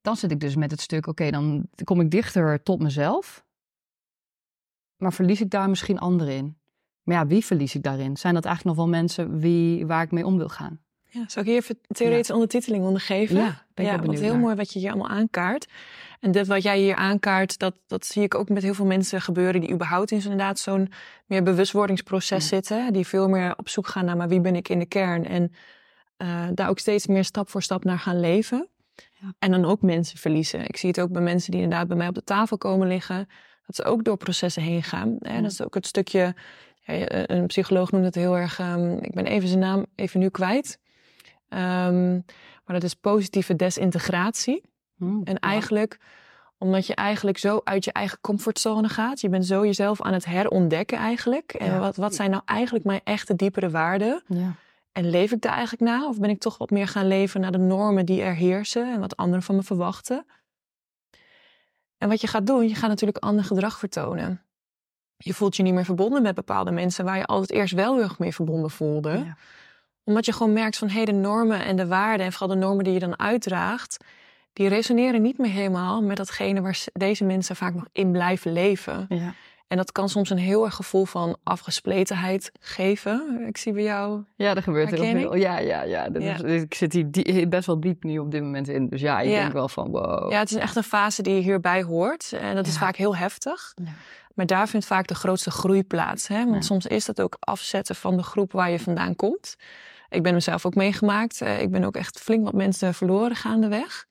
dan 0.02 0.16
zit 0.16 0.32
ik 0.32 0.40
dus 0.40 0.56
met 0.56 0.72
het 0.72 0.82
stuk, 0.82 1.08
oké, 1.08 1.32
dan 1.32 1.70
kom 1.84 2.02
ik 2.02 2.12
dichter 2.12 2.64
tot 2.64 2.82
mezelf. 2.82 3.46
Maar 4.96 5.14
verlies 5.14 5.42
ik 5.42 5.50
daar 5.50 5.70
misschien 5.70 6.00
anderen 6.00 6.34
in? 6.34 6.58
Maar 7.02 7.16
ja, 7.16 7.28
wie 7.28 7.46
verlies 7.46 7.76
ik 7.76 7.84
daarin? 7.84 8.18
Zijn 8.18 8.34
dat 8.34 8.46
eigenlijk 8.46 8.78
nog 8.78 8.86
wel 8.86 8.96
mensen 8.96 9.40
wie, 9.40 9.86
waar 9.86 10.04
ik 10.04 10.12
mee 10.12 10.26
om 10.26 10.38
wil 10.38 10.50
gaan? 10.50 10.82
Ja, 11.14 11.24
zou 11.28 11.46
ik 11.46 11.52
hier 11.52 11.62
even 11.62 11.80
theoretische 11.88 12.34
ja. 12.34 12.40
ondertiteling 12.40 12.86
onder 12.86 13.02
geven? 13.02 13.36
Ja, 13.36 13.66
ben 13.74 13.86
ik 13.86 13.92
ja 13.92 14.02
wat 14.02 14.20
heel 14.20 14.32
naar. 14.32 14.42
mooi 14.42 14.56
wat 14.56 14.74
je 14.74 14.80
hier 14.80 14.90
allemaal 14.90 15.10
aankaart. 15.10 15.68
En 16.20 16.32
dit 16.32 16.48
wat 16.48 16.64
jij 16.64 16.80
hier 16.80 16.96
aankaart, 16.96 17.60
dat, 17.60 17.76
dat 17.88 18.06
zie 18.06 18.24
ik 18.24 18.36
ook 18.36 18.50
met 18.50 18.64
heel 18.64 18.74
veel 18.74 18.86
mensen 18.86 19.22
gebeuren... 19.22 19.62
die 19.62 19.72
überhaupt 19.72 20.12
in 20.12 20.22
zo'n 20.22 20.32
inderdaad 20.32 20.60
zo'n 20.60 20.92
meer 21.26 21.44
bewustwordingsproces 21.44 22.44
ja. 22.44 22.56
zitten. 22.56 22.94
Die 22.94 23.08
veel 23.08 23.30
meer 23.30 23.54
op 23.58 23.70
zoek 23.70 23.88
gaan 23.88 24.06
naar 24.06 24.18
maar 24.18 24.28
wie 24.28 24.42
ben 24.42 24.56
ik 24.56 24.70
in 24.70 24.80
de 24.80 24.86
kern. 24.86 25.26
En 25.26 25.52
uh, 26.18 26.48
daar 26.54 26.70
ook 26.70 26.80
steeds 26.80 27.08
meer 27.08 27.24
stap 27.24 27.50
voor 27.50 27.62
stap 27.62 27.84
naar 27.84 28.00
gaan 28.00 28.20
leven. 28.20 28.68
Ja. 29.14 29.34
En 29.40 29.52
dan 29.52 29.66
ook 29.66 29.82
mensen 29.82 30.18
verliezen. 30.18 30.66
Ik 30.68 30.78
zie 30.78 30.90
het 30.90 31.00
ook 31.00 31.12
bij 31.12 31.22
mensen 31.22 31.52
die 31.52 31.62
inderdaad 31.62 31.88
bij 31.88 31.98
mij 31.98 32.08
op 32.08 32.16
de 32.16 32.24
tafel 32.24 32.58
komen 32.58 32.88
liggen... 32.88 33.28
dat 33.66 33.76
ze 33.76 33.84
ook 33.84 34.04
door 34.04 34.18
processen 34.18 34.62
heen 34.62 34.84
gaan. 34.84 35.18
En 35.20 35.44
dat 35.44 35.52
is 35.52 35.62
ook 35.62 35.74
het 35.74 35.88
stukje... 35.88 36.36
een 37.26 37.48
psycholoog 37.48 37.92
noemt 37.92 38.06
het 38.06 38.16
heel 38.16 38.38
erg... 38.38 38.60
Um, 38.60 38.98
ik 38.98 39.14
ben 39.14 39.26
even 39.26 39.48
zijn 39.48 39.60
naam 39.60 39.86
even 39.96 40.20
nu 40.20 40.30
kwijt... 40.30 40.80
Um, 41.54 42.26
maar 42.66 42.80
dat 42.80 42.84
is 42.84 42.94
positieve 42.94 43.56
desintegratie. 43.56 44.64
Hmm, 44.96 45.22
en 45.24 45.40
eigenlijk, 45.40 46.00
omdat 46.58 46.88
je 46.88 46.96
eigenlijk 46.96 47.38
zo 47.38 47.62
uit 47.64 47.86
je 47.86 47.92
eigen 47.92 48.18
comfortzone 48.22 48.90
gaat. 48.90 49.22
Je 49.22 49.30
bent 49.30 49.46
zo 49.46 49.66
jezelf 49.66 50.02
aan 50.02 50.14
het 50.14 50.26
herontdekken 50.26 50.98
eigenlijk. 50.98 51.54
En 51.54 51.72
Ja. 51.72 51.80
wat, 51.80 51.96
wat 51.96 52.16
zijn 52.16 52.30
nou 52.30 52.42
eigenlijk 52.46 52.86
mijn 52.86 53.02
echte 53.04 53.36
diepere 53.36 53.70
waarden? 53.70 54.24
Ja. 54.28 54.56
En 54.92 55.10
leef 55.10 55.32
ik 55.32 55.42
daar 55.42 55.54
eigenlijk 55.54 55.92
na? 55.92 56.08
Of 56.08 56.20
ben 56.20 56.30
ik 56.30 56.40
toch 56.40 56.58
wat 56.58 56.70
meer 56.70 56.88
gaan 56.88 57.08
leven 57.08 57.42
naar 57.42 57.52
de 57.52 57.58
normen 57.58 58.06
die 58.06 58.22
er 58.22 58.36
heersen 58.36 58.94
en 58.94 59.00
wat 59.00 59.18
anderen 59.18 59.44
van 59.44 59.56
me 59.56 59.64
verwachten? 59.64 60.26
En 61.98 62.10
wat 62.10 62.22
je 62.22 62.28
gaat 62.28 62.48
doen, 62.48 62.68
je 62.68 62.76
gaat 62.76 62.90
natuurlijk 62.90 63.24
ander 63.24 63.44
gedrag 63.46 63.80
vertonen. 63.80 64.42
Je 65.18 65.34
voelt 65.34 65.56
je 65.56 65.64
niet 65.64 65.74
meer 65.74 65.86
verbonden 65.86 66.22
met 66.22 66.36
bepaalde 66.36 66.72
mensen 66.72 67.06
waar 67.06 67.18
je 67.18 67.26
altijd 67.26 67.52
eerst 67.52 67.74
wel 67.74 67.94
heel 67.94 68.04
erg 68.04 68.20
mee 68.20 68.34
verbonden 68.34 68.70
voelde. 68.70 69.10
Ja. 69.10 69.38
Omdat 70.04 70.26
je 70.26 70.34
gewoon 70.34 70.54
merkt 70.54 70.78
van 70.78 70.90
hey, 70.90 71.06
de 71.06 71.12
normen 71.12 71.66
en 71.66 71.76
de 71.76 71.88
waarden 71.88 72.26
en 72.26 72.32
vooral 72.32 72.56
de 72.60 72.66
normen 72.66 72.84
die 72.84 72.94
je 72.94 73.00
dan 73.00 73.20
uitdraagt, 73.20 73.98
die 74.54 74.68
resoneren 74.68 75.22
niet 75.22 75.38
meer 75.38 75.52
helemaal 75.52 76.02
met 76.02 76.18
datgene 76.18 76.62
waar 76.62 76.84
deze 76.94 77.24
mensen 77.24 77.56
vaak 77.56 77.74
nog 77.74 77.86
in 77.92 78.12
blijven 78.12 78.54
leven. 78.54 79.06
Ja. 79.10 79.34
En 79.68 79.78
dat 79.78 79.92
kan 79.92 80.10
soms 80.10 80.30
een 80.30 80.38
heel 80.38 80.66
erg 80.66 80.76
gevoel 80.76 81.06
van 81.06 81.38
afgespletenheid 81.44 82.52
geven. 82.60 83.44
Ik 83.48 83.58
zie 83.58 83.74
bij 83.74 83.84
jou. 83.84 84.24
Ja, 84.36 84.56
er 84.56 84.64
gebeurt 84.64 84.90
heel 84.90 84.98
Herkenning? 85.00 85.30
veel. 85.32 85.40
Ja, 85.42 85.60
ja, 85.60 85.82
ja. 85.84 86.10
Dat 86.10 86.24
Ja. 86.24 86.44
is- 86.44 86.62
ik 86.62 86.74
zit 86.74 86.94
hier 86.94 87.12
die- 87.12 87.48
best 87.48 87.66
wel 87.66 87.80
diep 87.80 88.04
nu 88.04 88.18
op 88.20 88.32
dit 88.32 88.42
moment 88.42 88.68
in. 88.68 88.90
Dus 88.90 89.02
ja, 89.02 89.20
ik 89.20 89.30
Ja. 89.30 89.40
denk 89.42 89.54
wel 89.54 89.70
van 89.70 89.92
wow. 89.92 90.32
Ja, 90.32 90.40
het 90.40 90.52
is 90.52 90.58
echt 90.58 90.76
een 90.76 90.84
fase 90.84 91.22
die 91.22 91.42
hierbij 91.42 91.84
hoort. 91.84 92.32
En 92.34 92.56
dat 92.56 92.68
is 92.68 92.78
vaak 92.78 92.96
heel 92.96 93.16
heftig. 93.16 93.74
Ja. 93.84 93.92
Maar 94.36 94.46
daar 94.46 94.68
vindt 94.68 94.86
vaak 94.86 95.08
de 95.08 95.16
grootste 95.16 95.52
groei 95.52 95.84
plaats. 95.84 96.28
Hè? 96.28 96.46
Want 96.46 96.66
soms 96.66 96.86
is 96.86 97.06
dat 97.06 97.22
ook 97.22 97.38
afzetten 97.40 97.96
van 97.96 98.18
de 98.18 98.24
groep 98.24 98.52
waar 98.52 98.72
je 98.72 98.80
vandaan 98.80 99.16
komt. 99.16 99.56
Ik 100.12 100.24
ben 100.24 100.34
mezelf 100.34 100.66
ook 100.66 100.76
meegemaakt. 100.76 101.42
Eh, 101.42 101.62
Ik 101.62 101.72
ben 101.72 101.84
ook 101.84 101.96
echt 101.96 102.20
flink 102.20 102.44
wat 102.44 102.54
mensen 102.54 102.94
verloren 102.94 103.36
gaandeweg. 103.36 104.06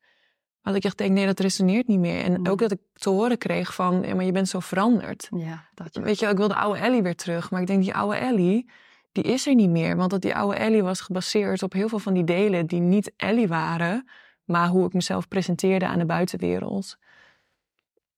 Want 0.62 0.76
ik 0.76 0.84
echt 0.84 0.98
denk, 0.98 1.10
nee, 1.12 1.26
dat 1.26 1.40
resoneert 1.40 1.86
niet 1.86 1.98
meer. 1.98 2.24
En 2.24 2.42
Nee. 2.42 2.52
ook 2.52 2.58
dat 2.58 2.70
ik 2.72 2.78
te 2.92 3.10
horen 3.10 3.38
kreeg 3.38 3.74
van, 3.74 4.02
ja, 4.02 4.14
maar 4.14 4.24
je 4.24 4.32
bent 4.32 4.48
zo 4.48 4.60
veranderd. 4.60 5.28
Ja, 5.36 5.68
dat 5.74 5.94
je. 5.94 6.00
Weet 6.00 6.18
je, 6.18 6.26
ik 6.26 6.36
wil 6.36 6.48
de 6.48 6.54
oude 6.54 6.78
Ellie 6.80 7.02
weer 7.02 7.16
terug. 7.16 7.50
Maar 7.50 7.60
ik 7.60 7.66
denk, 7.66 7.82
die 7.82 7.94
oude 7.94 8.16
Ellie, 8.16 8.70
die 9.12 9.24
is 9.24 9.46
er 9.46 9.54
niet 9.54 9.70
meer. 9.70 9.96
Want 9.96 10.10
dat 10.10 10.20
die 10.22 10.34
oude 10.34 10.56
Ellie 10.56 10.82
was 10.82 11.00
gebaseerd 11.00 11.62
op 11.62 11.72
heel 11.72 11.88
veel 11.88 11.98
van 11.98 12.14
die 12.14 12.24
delen 12.24 12.66
die 12.66 12.80
niet 12.80 13.12
Ellie 13.16 13.48
waren. 13.48 14.08
Maar 14.44 14.68
hoe 14.68 14.86
ik 14.86 14.92
mezelf 14.92 15.28
presenteerde 15.28 15.86
aan 15.86 15.98
de 15.98 16.06
buitenwereld. 16.06 16.96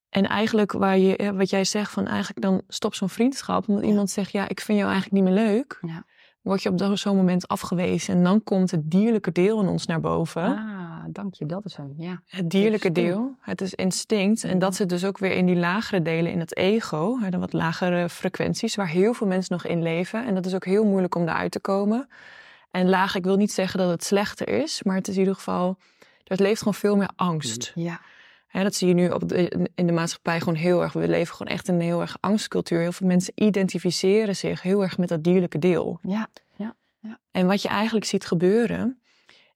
En 0.09 0.27
eigenlijk 0.29 0.73
waar 0.73 0.99
je, 0.99 1.17
eh, 1.17 1.31
wat 1.31 1.51
jij 1.51 1.65
zegt 1.65 1.91
van 1.91 2.07
eigenlijk 2.07 2.41
dan 2.41 2.63
stop 2.69 2.95
zo'n 2.95 3.09
vriendschap. 3.09 3.69
Omdat 3.69 3.85
Ja. 3.85 3.91
iemand 3.91 4.11
zegt, 4.11 4.33
ja, 4.33 4.49
ik 4.49 4.61
vind 4.61 4.79
jou 4.79 4.91
eigenlijk 4.91 5.25
niet 5.25 5.35
meer 5.35 5.45
leuk. 5.45 5.79
Ja. 5.81 6.05
Word 6.43 6.63
je 6.63 6.69
op 6.69 6.97
zo'n 6.99 7.17
moment 7.17 7.49
afgewezen. 7.49 8.15
En 8.15 8.25
dan 8.25 8.43
komt 8.45 8.71
het 8.71 8.91
dierlijke 8.91 9.33
deel 9.33 9.61
in 9.61 9.69
ons 9.69 9.87
naar 9.87 10.01
boven. 10.01 10.43
Ah, 10.43 11.05
dank 11.09 11.35
je. 11.35 11.47
Dat 11.47 11.65
is 11.65 11.77
hem. 11.77 11.95
Ja. 11.97 12.23
Het 12.27 12.51
dierlijke 12.51 12.87
Instinct. 12.87 13.15
deel, 13.15 13.35
het 13.41 13.61
is 13.61 13.75
instinct. 13.75 14.45
En 14.45 14.59
dat 14.59 14.75
zit 14.75 14.89
dus 14.89 15.05
ook 15.05 15.19
weer 15.19 15.33
in 15.33 15.47
die 15.47 15.57
lagere 15.57 16.03
delen 16.03 16.33
in 16.33 16.41
het 16.41 16.57
ego. 16.57 17.19
hè, 17.21 17.31
De 17.31 17.39
wat 17.39 17.53
lagere 17.53 18.09
frequenties, 18.09 18.75
waar 18.75 18.89
heel 18.89 19.15
veel 19.15 19.27
mensen 19.27 19.53
nog 19.53 19.67
in 19.67 19.83
leven. 19.83 20.27
En 20.27 20.35
dat 20.35 20.47
is 20.47 20.55
ook 20.55 20.65
heel 20.65 20.85
moeilijk 20.85 21.15
om 21.15 21.27
daaruit 21.27 21.53
te 21.53 21.61
komen. 21.61 22.09
En 22.71 22.89
laag, 22.89 23.15
ik 23.15 23.25
wil 23.25 23.37
niet 23.37 23.53
zeggen 23.53 23.79
dat 23.79 23.91
het 23.91 24.05
slechter 24.05 24.49
is. 24.49 24.83
Maar 24.83 24.97
het 24.97 25.09
is 25.09 25.15
in 25.15 25.21
ieder 25.21 25.35
geval, 25.35 25.77
er 26.27 26.41
leeft 26.43 26.59
gewoon 26.59 26.75
veel 26.75 26.97
meer 26.97 27.11
angst. 27.17 27.73
Ja. 27.75 28.01
Hè, 28.53 28.63
dat 28.63 28.75
zie 28.75 28.89
je 28.89 28.95
nu 28.95 29.09
op 29.09 29.29
de, 29.29 29.69
in 29.75 29.87
de 29.87 29.93
maatschappij 29.93 30.39
gewoon 30.39 30.55
heel 30.55 30.83
erg. 30.83 30.93
We 30.93 31.09
leven 31.09 31.35
gewoon 31.35 31.53
echt 31.53 31.69
in 31.69 31.75
een 31.75 31.81
heel 31.81 32.01
erg 32.01 32.17
angstcultuur. 32.21 32.81
Heel 32.81 32.93
veel 32.93 33.07
mensen 33.07 33.33
identificeren 33.35 34.37
zich 34.37 34.63
heel 34.63 34.83
erg 34.83 34.99
met 34.99 35.09
dat 35.09 35.25
dierlijke 35.25 35.59
deel. 35.59 35.99
Ja. 36.03 36.77
En 37.31 37.47
wat 37.47 37.63
je 37.63 37.69
eigenlijk 37.69 38.05
ziet 38.07 38.27
gebeuren, 38.27 39.01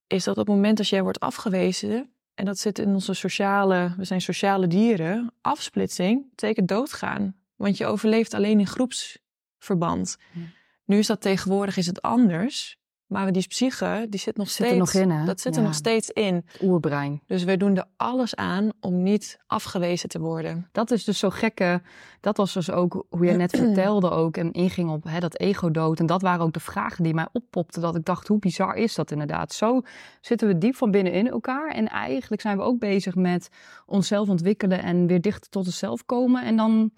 is 0.07 0.25
dat 0.25 0.39
op 0.39 0.47
het 0.47 0.55
moment 0.55 0.77
dat 0.77 0.89
jij 0.89 1.03
wordt 1.03 1.21
afgewezen, 1.21 2.11
en 2.35 2.45
dat 2.45 2.59
zit 2.59 2.79
in 2.79 2.89
onze 2.89 3.15
sociale, 3.15 3.95
we 3.97 4.05
zijn 4.05 4.21
sociale 4.21 4.67
dieren, 4.67 5.33
afsplitsing 5.41 6.31
betekent 6.31 6.69
doodgaan. 6.69 7.37
Want 7.57 7.77
je 7.77 7.87
overleeft 7.87 8.35
alleen 8.35 8.59
in 8.59 8.67
groepsverband. 8.67 10.17
Ja. 10.33 10.41
Nu 10.85 10.99
is 10.99 11.07
dat 11.07 11.21
tegenwoordig 11.21 11.77
is 11.77 11.87
het 11.87 12.03
anders. 12.03 12.79
Maar 13.07 13.33
die 13.33 13.47
psyche, 13.47 14.07
die 14.11 14.21
zit 14.21 14.37
nog 14.37 14.49
Zit 14.51 14.59
er 14.67 14.67
steeds. 14.73 14.93
nog 14.93 15.03
in, 15.03 15.11
hè? 15.11 15.25
Dat 15.25 15.41
zit 15.41 15.57
er 15.57 15.63
nog 15.63 15.75
steeds 15.75 16.11
in. 16.11 16.45
Oerbrein. 16.63 17.23
Dus 17.27 17.45
wij 17.45 17.57
doen 17.57 17.77
er 17.77 17.85
alles 17.97 18.35
aan 18.37 18.71
om 18.81 19.03
niet 19.03 19.39
afgewezen 19.47 20.09
te 20.09 20.19
worden. 20.21 20.69
Dat 20.73 20.91
is 20.91 21.05
dus 21.05 21.19
zo 21.19 21.31
gekke. 21.31 21.83
Dat 22.21 22.37
was 22.37 22.53
dus 22.53 22.71
ook 22.71 23.07
hoe 23.11 23.25
je 23.27 23.33
net 23.33 23.51
vertelde 23.57 24.11
ook. 24.11 24.37
En 24.37 24.53
inging 24.53 24.91
op 24.91 25.05
hè, 25.05 25.19
dat 25.19 25.39
ego-dood. 25.39 25.99
En 26.01 26.07
dat 26.07 26.23
waren 26.23 26.45
ook 26.45 26.53
de 26.53 26.61
vragen 26.61 27.05
die 27.05 27.15
mij 27.15 27.29
oppopten. 27.33 27.83
Dat 27.83 27.97
ik 27.97 28.05
dacht, 28.05 28.29
hoe 28.29 28.39
bizar 28.39 28.75
is 28.75 28.95
dat 28.95 29.11
inderdaad? 29.11 29.53
Zo 29.53 29.81
zitten 30.21 30.49
we 30.49 30.59
diep 30.59 30.77
van 30.77 30.91
binnen 30.91 31.13
in 31.13 31.29
elkaar. 31.31 31.71
En 31.71 31.89
eigenlijk 31.89 32.43
zijn 32.43 32.57
we 32.57 32.63
ook 32.63 32.79
bezig 32.79 33.15
met 33.15 33.49
onszelf 33.87 34.29
ontwikkelen. 34.29 34.83
En 34.83 35.07
weer 35.07 35.21
dichter 35.21 35.51
tot 35.51 35.67
onszelf 35.67 36.05
komen. 36.07 36.45
En 36.45 36.57
dan, 36.57 36.91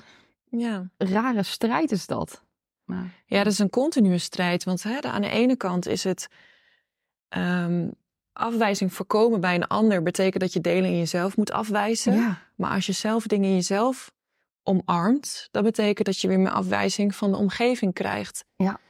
Ja. 0.51 0.91
rare 0.97 1.43
strijd 1.43 1.91
is 1.93 2.07
dat. 2.07 2.47
Maar, 2.89 3.15
Ja, 3.27 3.45
dat 3.45 3.53
is 3.53 3.59
een 3.59 3.71
continue 3.71 4.19
strijd. 4.19 4.65
Want 4.65 4.83
hè, 4.83 5.01
aan 5.01 5.23
de 5.23 5.29
ene 5.29 5.57
kant 5.57 5.87
is 5.87 6.05
het 6.05 6.29
ehm, 7.29 7.89
afwijzing 8.33 8.93
voorkomen 8.93 9.41
bij 9.41 9.55
een 9.55 9.67
ander, 9.67 10.03
betekent 10.03 10.43
dat 10.43 10.53
je 10.53 10.61
delen 10.61 10.91
in 10.91 10.99
jezelf 10.99 11.37
moet 11.37 11.53
afwijzen. 11.53 12.15
ja, 12.15 12.43
Maar 12.55 12.71
als 12.71 12.87
je 12.87 12.93
zelf 12.93 13.27
dingen 13.27 13.49
in 13.49 13.55
jezelf 13.55 14.13
omarmt, 14.63 15.49
dat 15.51 15.65
betekent 15.65 16.07
dat 16.07 16.21
je 16.21 16.29
weer 16.29 16.41
meer 16.41 16.51
afwijzing 16.51 17.15
van 17.15 17.31
de 17.31 17.37
omgeving 17.37 17.95
krijgt. 17.95 18.45
Ja. 18.57 18.81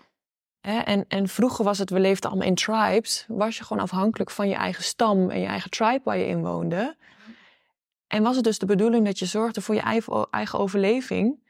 Hè, 0.61 0.78
en, 0.78 1.05
en 1.09 1.28
vroeger 1.28 1.64
was 1.64 1.78
het, 1.78 1.90
we 1.90 2.00
leefden 2.00 2.31
allemaal 2.31 2.49
in 2.49 2.55
tribes, 2.55 3.25
was 3.28 3.57
je 3.57 3.64
gewoon 3.64 3.83
afhankelijk 3.83 4.31
van 4.31 4.49
je 4.49 4.55
eigen 4.55 4.85
stam 4.85 5.31
en 5.31 5.40
je 5.40 5.47
eigen 5.47 5.71
tribe 5.71 6.00
waar 6.05 6.19
je 6.19 6.26
in 6.26 6.43
woonde. 6.43 6.97
En 8.07 8.23
was 8.23 8.37
het 8.37 8.45
dus 8.45 8.59
de 8.59 8.67
bedoeling 8.67 9.05
dat 9.05 9.19
je 9.19 9.26
zorgde 9.26 9.61
voor 9.61 9.75
je 9.75 10.07
eigen 10.31 10.59
overleving, 10.59 11.43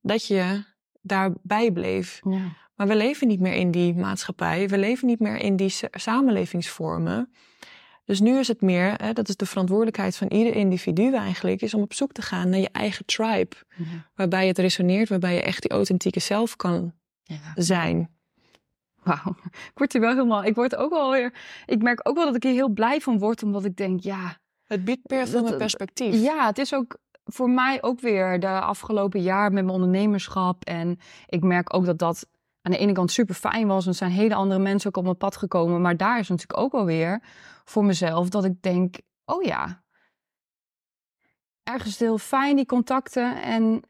dat 0.00 0.26
je 0.26 0.64
daarbij 1.02 1.70
bleef. 1.70 2.20
ja. 2.30 2.60
Maar 2.76 2.86
we 2.90 2.96
leven 2.96 3.28
niet 3.28 3.40
meer 3.40 3.52
in 3.54 3.70
die 3.70 3.94
maatschappij. 3.94 4.68
We 4.68 4.78
leven 4.78 5.06
niet 5.06 5.20
meer 5.20 5.36
in 5.36 5.56
die 5.56 5.68
sa- 5.68 5.88
samenlevingsvormen. 5.90 7.32
Dus 8.04 8.20
nu 8.20 8.38
is 8.38 8.48
het 8.48 8.60
meer, 8.60 8.94
hè, 9.02 9.12
dat 9.12 9.28
is 9.28 9.36
de 9.36 9.46
verantwoordelijkheid 9.46 10.16
van 10.16 10.28
ieder 10.28 10.54
individu 10.54 11.14
eigenlijk, 11.14 11.62
is 11.62 11.74
om 11.74 11.82
op 11.82 11.94
zoek 11.94 12.12
te 12.12 12.22
gaan 12.22 12.48
naar 12.48 12.60
je 12.60 12.68
eigen 12.72 13.04
tribe. 13.04 13.56
ja. 13.76 13.84
Waarbij 14.14 14.46
het 14.46 14.58
resoneert, 14.58 15.08
waarbij 15.08 15.34
je 15.34 15.42
echt 15.42 15.62
die 15.62 15.70
authentieke 15.70 16.20
zelf 16.20 16.56
kan 16.56 16.92
ja. 17.22 17.52
zijn. 17.54 18.10
Wauw, 19.02 19.36
ik 19.72 19.72
word 19.74 19.92
hier 19.92 20.00
wel 20.02 20.10
helemaal. 20.14 20.44
Ik 20.44 20.54
word 20.54 20.76
ook 20.76 20.90
wel 20.90 21.10
weer. 21.10 21.34
Ik 21.66 21.82
merk 21.82 22.08
ook 22.08 22.16
wel 22.16 22.24
dat 22.24 22.36
ik 22.36 22.42
hier 22.42 22.52
heel 22.52 22.68
blij 22.68 23.00
van 23.00 23.18
word, 23.18 23.42
omdat 23.42 23.64
ik 23.64 23.76
denk, 23.76 24.00
ja, 24.00 24.36
Het 24.64 24.84
biedt 24.84 25.06
per 25.06 25.28
veel 25.28 25.42
meer 25.42 25.56
perspectief. 25.56 26.14
Ja, 26.22 26.46
het 26.46 26.58
is 26.58 26.74
ook 26.74 26.96
voor 27.24 27.50
mij 27.50 27.82
ook 27.82 28.00
weer 28.00 28.40
de 28.40 28.60
afgelopen 28.60 29.22
jaar 29.22 29.52
met 29.52 29.64
mijn 29.64 29.74
ondernemerschap. 29.74 30.64
En 30.64 30.98
ik 31.26 31.42
merk 31.42 31.74
ook 31.74 31.84
dat 31.84 31.98
dat 31.98 32.26
aan 32.62 32.72
de 32.72 32.78
ene 32.78 32.92
kant 32.92 33.10
super 33.10 33.34
fijn 33.34 33.66
was. 33.66 33.84
En 33.84 33.90
er 33.90 33.96
zijn 33.96 34.10
hele 34.10 34.34
andere 34.34 34.60
mensen 34.60 34.88
ook 34.88 34.96
op 34.96 35.04
mijn 35.04 35.16
pad 35.16 35.36
gekomen. 35.36 35.80
Maar 35.80 35.96
daar 35.96 36.18
is 36.18 36.28
natuurlijk 36.28 36.60
ook 36.60 36.72
wel 36.72 36.84
weer 36.84 37.22
voor 37.64 37.84
mezelf 37.84 38.28
dat 38.28 38.44
ik 38.44 38.62
denk, 38.62 38.96
oh 39.24 39.42
ja, 39.42 39.82
ergens 41.62 41.98
heel 41.98 42.18
fijn 42.18 42.56
die 42.56 42.66
contacten. 42.66 43.42
En 43.42 43.82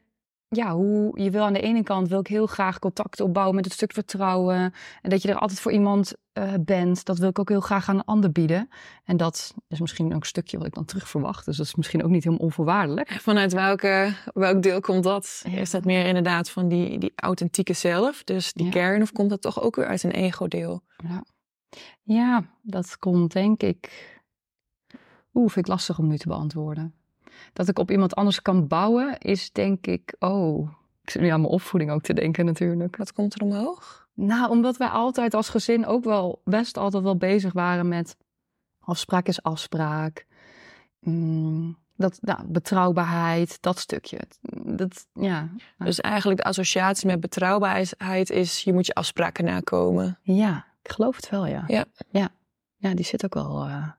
ja, 0.55 0.75
hoe 0.75 1.21
je 1.21 1.29
wil 1.29 1.43
aan 1.43 1.53
de 1.53 1.61
ene 1.61 1.83
kant 1.83 2.07
wil 2.07 2.19
ik 2.19 2.27
heel 2.27 2.45
graag 2.47 2.79
contacten 2.79 3.25
opbouwen 3.25 3.55
met 3.55 3.65
het 3.65 3.73
stuk 3.73 3.93
vertrouwen. 3.93 4.73
En 5.01 5.09
dat 5.09 5.21
je 5.21 5.29
er 5.29 5.37
altijd 5.37 5.59
voor 5.59 5.71
iemand 5.71 6.13
eh, 6.33 6.53
bent. 6.61 7.05
Dat 7.05 7.17
wil 7.17 7.29
ik 7.29 7.39
ook 7.39 7.49
heel 7.49 7.61
graag 7.61 7.89
aan 7.89 7.95
een 7.95 8.05
ander 8.05 8.31
bieden. 8.31 8.69
En 9.03 9.17
dat 9.17 9.53
is 9.67 9.79
misschien 9.79 10.05
ook 10.13 10.19
een 10.21 10.27
stukje 10.27 10.57
wat 10.57 10.67
ik 10.67 10.73
dan 10.73 10.85
terug 10.85 11.09
verwacht. 11.09 11.45
Dus 11.45 11.57
dat 11.57 11.65
is 11.65 11.75
misschien 11.75 12.03
ook 12.03 12.09
niet 12.09 12.23
helemaal 12.23 12.45
onvoorwaardelijk. 12.45 13.11
Vanuit 13.11 13.53
welke, 13.53 14.13
welk 14.33 14.61
deel 14.63 14.79
komt 14.79 15.03
dat? 15.03 15.43
Is 15.55 15.71
dat 15.71 15.85
meer 15.85 16.05
inderdaad 16.05 16.49
van 16.49 16.67
die, 16.67 16.97
die 16.99 17.13
authentieke 17.15 17.73
zelf, 17.73 18.23
dus 18.23 18.53
die 18.53 18.65
Ja. 18.65 18.71
kern, 18.71 19.01
of 19.01 19.11
komt 19.11 19.29
dat 19.29 19.41
toch 19.41 19.61
ook 19.61 19.75
weer 19.75 19.85
uit 19.85 20.03
een 20.03 20.11
ego-deel? 20.11 20.81
Ja. 21.07 21.23
ja, 22.03 22.43
dat 22.61 22.97
komt 22.97 23.31
denk 23.33 23.61
ik. 23.63 24.11
Oeh, 25.33 25.49
vind 25.51 25.65
ik 25.65 25.71
lastig 25.71 25.99
om 25.99 26.07
nu 26.07 26.17
te 26.17 26.27
beantwoorden. 26.27 26.93
Dat 27.53 27.67
ik 27.67 27.79
op 27.79 27.91
iemand 27.91 28.15
anders 28.15 28.41
kan 28.41 28.67
bouwen, 28.67 29.17
is 29.17 29.51
denk 29.51 29.87
ik. 29.87 30.15
Oh, 30.19 30.69
ik 31.03 31.09
zit 31.09 31.21
nu 31.21 31.27
aan 31.27 31.41
mijn 31.41 31.53
opvoeding 31.53 31.91
ook 31.91 32.01
te 32.01 32.13
denken 32.13 32.45
natuurlijk. 32.45 32.97
Wat 32.97 33.13
komt 33.13 33.33
er 33.35 33.41
omhoog? 33.41 34.07
Nou, 34.13 34.49
omdat 34.49 34.77
wij 34.77 34.87
altijd 34.87 35.33
als 35.33 35.49
gezin 35.49 35.85
ook 35.85 36.03
wel 36.03 36.41
best 36.43 36.77
altijd 36.77 37.03
wel 37.03 37.17
bezig 37.17 37.53
waren 37.53 37.87
met 37.87 38.17
afspraak 38.79 39.27
is 39.27 39.41
afspraak. 39.43 40.25
Mm, 40.99 41.77
dat, 41.95 42.17
nou, 42.21 42.39
betrouwbaarheid, 42.47 43.61
dat 43.61 43.79
stukje. 43.79 44.19
Dat, 44.63 45.07
ja. 45.13 45.49
Dus 45.77 45.99
eigenlijk 45.99 46.39
de 46.41 46.47
associatie 46.47 47.07
met 47.07 47.19
betrouwbaarheid 47.19 48.29
is, 48.29 48.63
je 48.63 48.73
moet 48.73 48.85
je 48.85 48.93
afspraken 48.93 49.45
nakomen. 49.45 50.19
ja, 50.21 50.65
ik 50.83 50.91
geloof 50.91 51.15
het 51.15 51.29
wel, 51.29 51.45
ja. 51.45 51.63
Ja. 51.67 51.85
Ja, 52.09 52.29
ja 52.75 52.93
die 52.93 53.05
zit 53.05 53.25
ook 53.25 53.33
wel. 53.33 53.63
eh, 53.65 53.91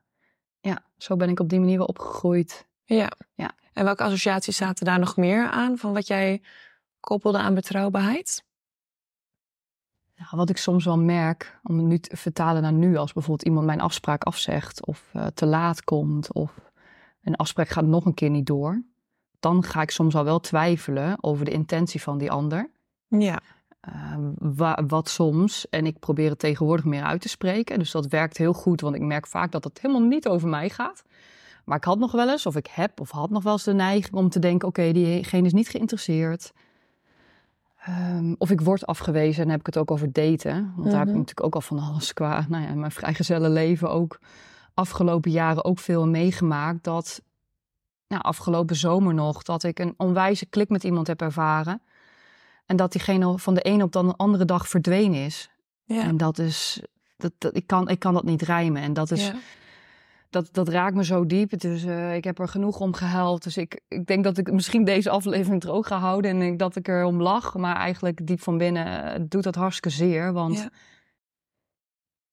ja, 0.60 0.84
zo 0.96 1.16
ben 1.16 1.28
ik 1.28 1.40
op 1.40 1.48
die 1.48 1.60
manier 1.60 1.78
wel 1.78 1.86
opgegroeid. 1.86 2.66
Ja. 2.84 3.12
Ja. 3.34 3.50
En 3.72 3.84
welke 3.84 4.02
associaties 4.02 4.56
zaten 4.56 4.84
daar 4.84 4.98
nog 4.98 5.16
meer 5.16 5.48
aan 5.48 5.78
van 5.78 5.92
wat 5.92 6.06
jij 6.06 6.42
koppelde 7.00 7.38
aan 7.38 7.54
betrouwbaarheid? 7.54 8.44
Ja, 10.14 10.36
wat 10.36 10.50
ik 10.50 10.56
soms 10.56 10.84
wel 10.84 10.98
merk, 10.98 11.58
om 11.62 11.76
het 11.78 11.86
nu 11.86 11.98
te 11.98 12.16
vertalen 12.16 12.62
naar 12.62 12.72
nu, 12.72 12.96
als 12.96 13.12
bijvoorbeeld 13.12 13.46
iemand 13.48 13.66
mijn 13.66 13.80
afspraak 13.80 14.24
afzegt 14.24 14.86
of 14.86 15.10
eh, 15.12 15.26
te 15.26 15.46
laat 15.46 15.84
komt 15.84 16.32
of 16.32 16.70
een 17.22 17.36
afspraak 17.36 17.68
gaat 17.68 17.84
nog 17.84 18.04
een 18.04 18.14
keer 18.14 18.30
niet 18.30 18.46
door, 18.46 18.82
dan 19.40 19.64
ga 19.64 19.82
ik 19.82 19.90
soms 19.90 20.14
al 20.14 20.24
wel 20.24 20.40
twijfelen 20.40 21.16
over 21.20 21.44
de 21.44 21.50
intentie 21.50 22.02
van 22.02 22.18
die 22.18 22.30
ander. 22.30 22.70
Ja. 23.08 23.40
Eh, 23.80 24.16
wa- 24.38 24.84
wat 24.86 25.08
soms, 25.08 25.68
en 25.68 25.86
ik 25.86 25.98
probeer 25.98 26.30
het 26.30 26.38
tegenwoordig 26.38 26.84
meer 26.84 27.02
uit 27.02 27.20
te 27.20 27.28
spreken, 27.28 27.78
dus 27.78 27.90
dat 27.90 28.06
werkt 28.06 28.36
heel 28.36 28.52
goed, 28.52 28.80
want 28.80 28.94
ik 28.94 29.02
merk 29.02 29.26
vaak 29.26 29.52
dat 29.52 29.64
het 29.64 29.80
helemaal 29.80 30.08
niet 30.08 30.28
over 30.28 30.48
mij 30.48 30.68
gaat. 30.70 31.02
Maar 31.64 31.76
ik 31.76 31.85
had 31.85 31.99
nog 31.99 32.12
wel 32.12 32.30
eens, 32.30 32.47
of 32.47 32.56
ik 32.56 32.66
heb 32.66 33.00
of 33.00 33.11
had 33.11 33.30
nog 33.30 33.42
wel 33.42 33.52
eens 33.52 33.64
de 33.64 33.73
neiging 33.75 34.14
om 34.14 34.28
te 34.28 34.38
denken: 34.38 34.68
oké, 34.68 34.92
diegene 34.92 35.47
is 35.47 35.52
niet 35.52 35.68
geïnteresseerd. 35.68 36.52
Ehm, 37.78 38.35
of 38.38 38.50
ik 38.50 38.61
word 38.61 38.87
afgewezen, 38.87 39.37
en 39.37 39.42
dan 39.42 39.50
heb 39.50 39.61
ik 39.61 39.66
het 39.66 39.76
ook 39.78 39.90
over 39.90 40.12
daten. 40.12 40.73
Want 40.76 40.90
daar 40.90 40.99
heb 40.99 41.09
ik 41.09 41.14
Mhm. 41.14 41.18
natuurlijk 41.18 41.47
ook 41.47 41.54
al 41.54 41.61
van 41.61 41.78
alles 41.78 42.12
qua, 42.12 42.47
nou 42.49 42.62
ja, 42.66 42.75
mijn 42.75 42.90
vrijgezelle 42.90 43.49
leven 43.49 43.90
ook 43.90 44.18
afgelopen 44.75 45.30
jaren 45.30 45.64
ook 45.64 45.78
veel 45.78 46.09
meegemaakt. 46.09 46.85
Dat, 46.85 47.23
nou, 48.09 48.23
afgelopen 48.23 48.76
zomer 48.76 49.14
nog, 49.14 49.42
dat 49.42 49.62
ik 49.62 49.78
een 49.78 49.94
onwijze 49.97 50.47
klik 50.47 50.68
met 50.68 50.85
iemand 50.85 51.06
heb 51.06 51.21
ervaren. 51.21 51.83
En 52.66 52.76
dat 52.76 52.92
diegene 52.92 53.38
van 53.38 53.54
de 53.54 53.61
ene 53.61 53.83
op 53.83 53.92
de 53.92 54.14
andere 54.16 54.44
dag 54.44 54.68
verdwenen 54.68 55.25
is. 55.25 55.50
Ja. 55.85 56.02
En 56.02 56.16
dat 56.16 56.38
is, 56.38 56.83
dat, 57.16 57.33
dat, 57.38 57.56
ik, 57.56 57.66
kan, 57.66 57.88
ik 57.88 57.99
kan 57.99 58.14
dat 58.14 58.25
niet 58.25 58.42
rijmen. 58.42 58.83
En 58.83 58.92
dat 58.92 59.11
is, 59.11 59.26
ja. 59.26 59.35
Dat, 60.34 60.48
dat 60.52 60.68
raakt 60.68 60.94
me 60.96 61.04
zo 61.04 61.26
diep. 61.26 61.58
Dus 61.60 61.84
ik 62.14 62.24
heb 62.24 62.38
er 62.38 62.48
genoeg 62.48 62.80
om 62.80 62.94
gehuild. 62.94 63.42
Dus 63.42 63.56
ik, 63.56 63.80
ik 63.88 64.06
denk 64.06 64.24
dat 64.24 64.38
ik 64.38 64.52
misschien 64.52 64.84
deze 64.84 65.10
aflevering 65.10 65.62
er 65.62 65.72
ook 65.72 65.86
ga 65.86 65.98
houden. 65.98 66.30
En 66.30 66.42
ik, 66.42 66.58
dat 66.58 66.76
ik 66.76 66.88
er 66.88 67.04
om 67.04 67.22
lach. 67.22 67.54
Maar 67.54 67.76
eigenlijk 67.76 68.26
diep 68.26 68.40
van 68.40 68.58
binnen 68.58 69.14
eh, 69.14 69.20
doet 69.28 69.42
dat 69.42 69.54
hartstikke 69.54 69.90
zeer. 69.96 70.32
Want 70.32 70.58
Ja. 70.58 70.70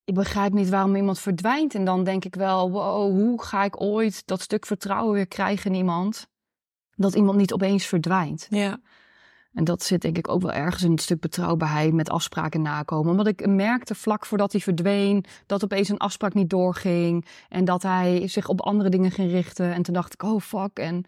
ik 0.04 0.14
begrijp 0.14 0.52
niet 0.52 0.68
waarom 0.68 0.96
iemand 0.96 1.18
verdwijnt. 1.18 1.74
En 1.74 1.84
dan 1.84 2.04
denk 2.04 2.24
ik 2.24 2.34
wel, 2.34 2.70
wow, 2.70 3.12
hoe 3.12 3.42
ga 3.42 3.64
ik 3.64 3.80
ooit 3.80 4.26
dat 4.26 4.40
stuk 4.40 4.66
vertrouwen 4.66 5.12
weer 5.14 5.28
krijgen 5.28 5.70
in 5.70 5.76
iemand? 5.76 6.26
Dat 6.94 7.14
iemand 7.14 7.36
niet 7.38 7.52
opeens 7.52 7.86
verdwijnt. 7.86 8.46
ja. 8.50 8.80
En 9.52 9.64
dat 9.64 9.82
zit 9.82 10.00
denk 10.02 10.18
ik 10.18 10.28
ook 10.28 10.42
wel 10.42 10.52
ergens 10.52 10.82
in 10.82 10.90
het 10.90 11.02
stuk 11.02 11.20
betrouwbaarheid 11.20 11.92
met 11.92 12.10
afspraken 12.10 12.62
nakomen. 12.62 13.10
Omdat 13.10 13.26
ik 13.26 13.46
merkte 13.46 13.94
vlak 13.94 14.26
voordat 14.26 14.52
hij 14.52 14.60
verdween 14.60 15.24
dat 15.46 15.64
opeens 15.64 15.88
een 15.88 15.98
afspraak 15.98 16.34
niet 16.34 16.50
doorging. 16.50 17.26
En 17.48 17.64
dat 17.64 17.82
hij 17.82 18.28
zich 18.28 18.48
op 18.48 18.60
andere 18.60 18.88
dingen 18.88 19.10
ging 19.10 19.30
richten. 19.30 19.72
En 19.72 19.82
toen 19.82 19.94
dacht 19.94 20.12
ik, 20.12 20.22
oh 20.22 20.40
fuck. 20.40 20.78
En 20.78 21.04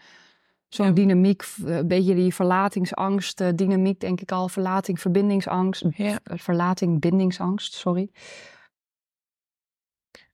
zo'n 0.68 0.86
Ja. 0.86 0.92
dynamiek, 0.92 1.42
eh, 1.64 1.76
een 1.76 1.88
beetje 1.88 2.14
die 2.14 2.34
verlatingsangst, 2.34 3.40
eh, 3.40 3.48
dynamiek 3.54 4.00
denk 4.00 4.20
ik 4.20 4.32
al, 4.32 4.48
verlating, 4.48 5.00
verbindingsangst. 5.00 5.84
Ja. 5.96 6.18
Eh, 6.24 6.38
Verlating, 6.38 7.00
bindingsangst, 7.00 7.72
sorry. 7.72 8.10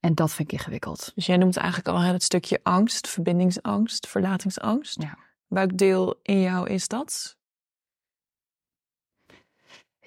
En 0.00 0.14
dat 0.14 0.33
vind 0.33 0.52
ik 0.52 0.59
ingewikkeld. 0.59 1.12
Dus 1.14 1.26
jij 1.26 1.37
noemt 1.37 1.57
eigenlijk 1.57 1.88
al 1.88 1.99
het 2.00 2.23
stukje 2.23 2.61
angst, 2.62 3.09
verbindingsangst, 3.09 4.09
verlatingsangst. 4.09 5.02
Ja. 5.02 5.19
Welk 5.47 5.76
deel 5.79 6.19
in 6.23 6.40
jou 6.40 6.69
is 6.69 6.88
dat? 6.88 7.38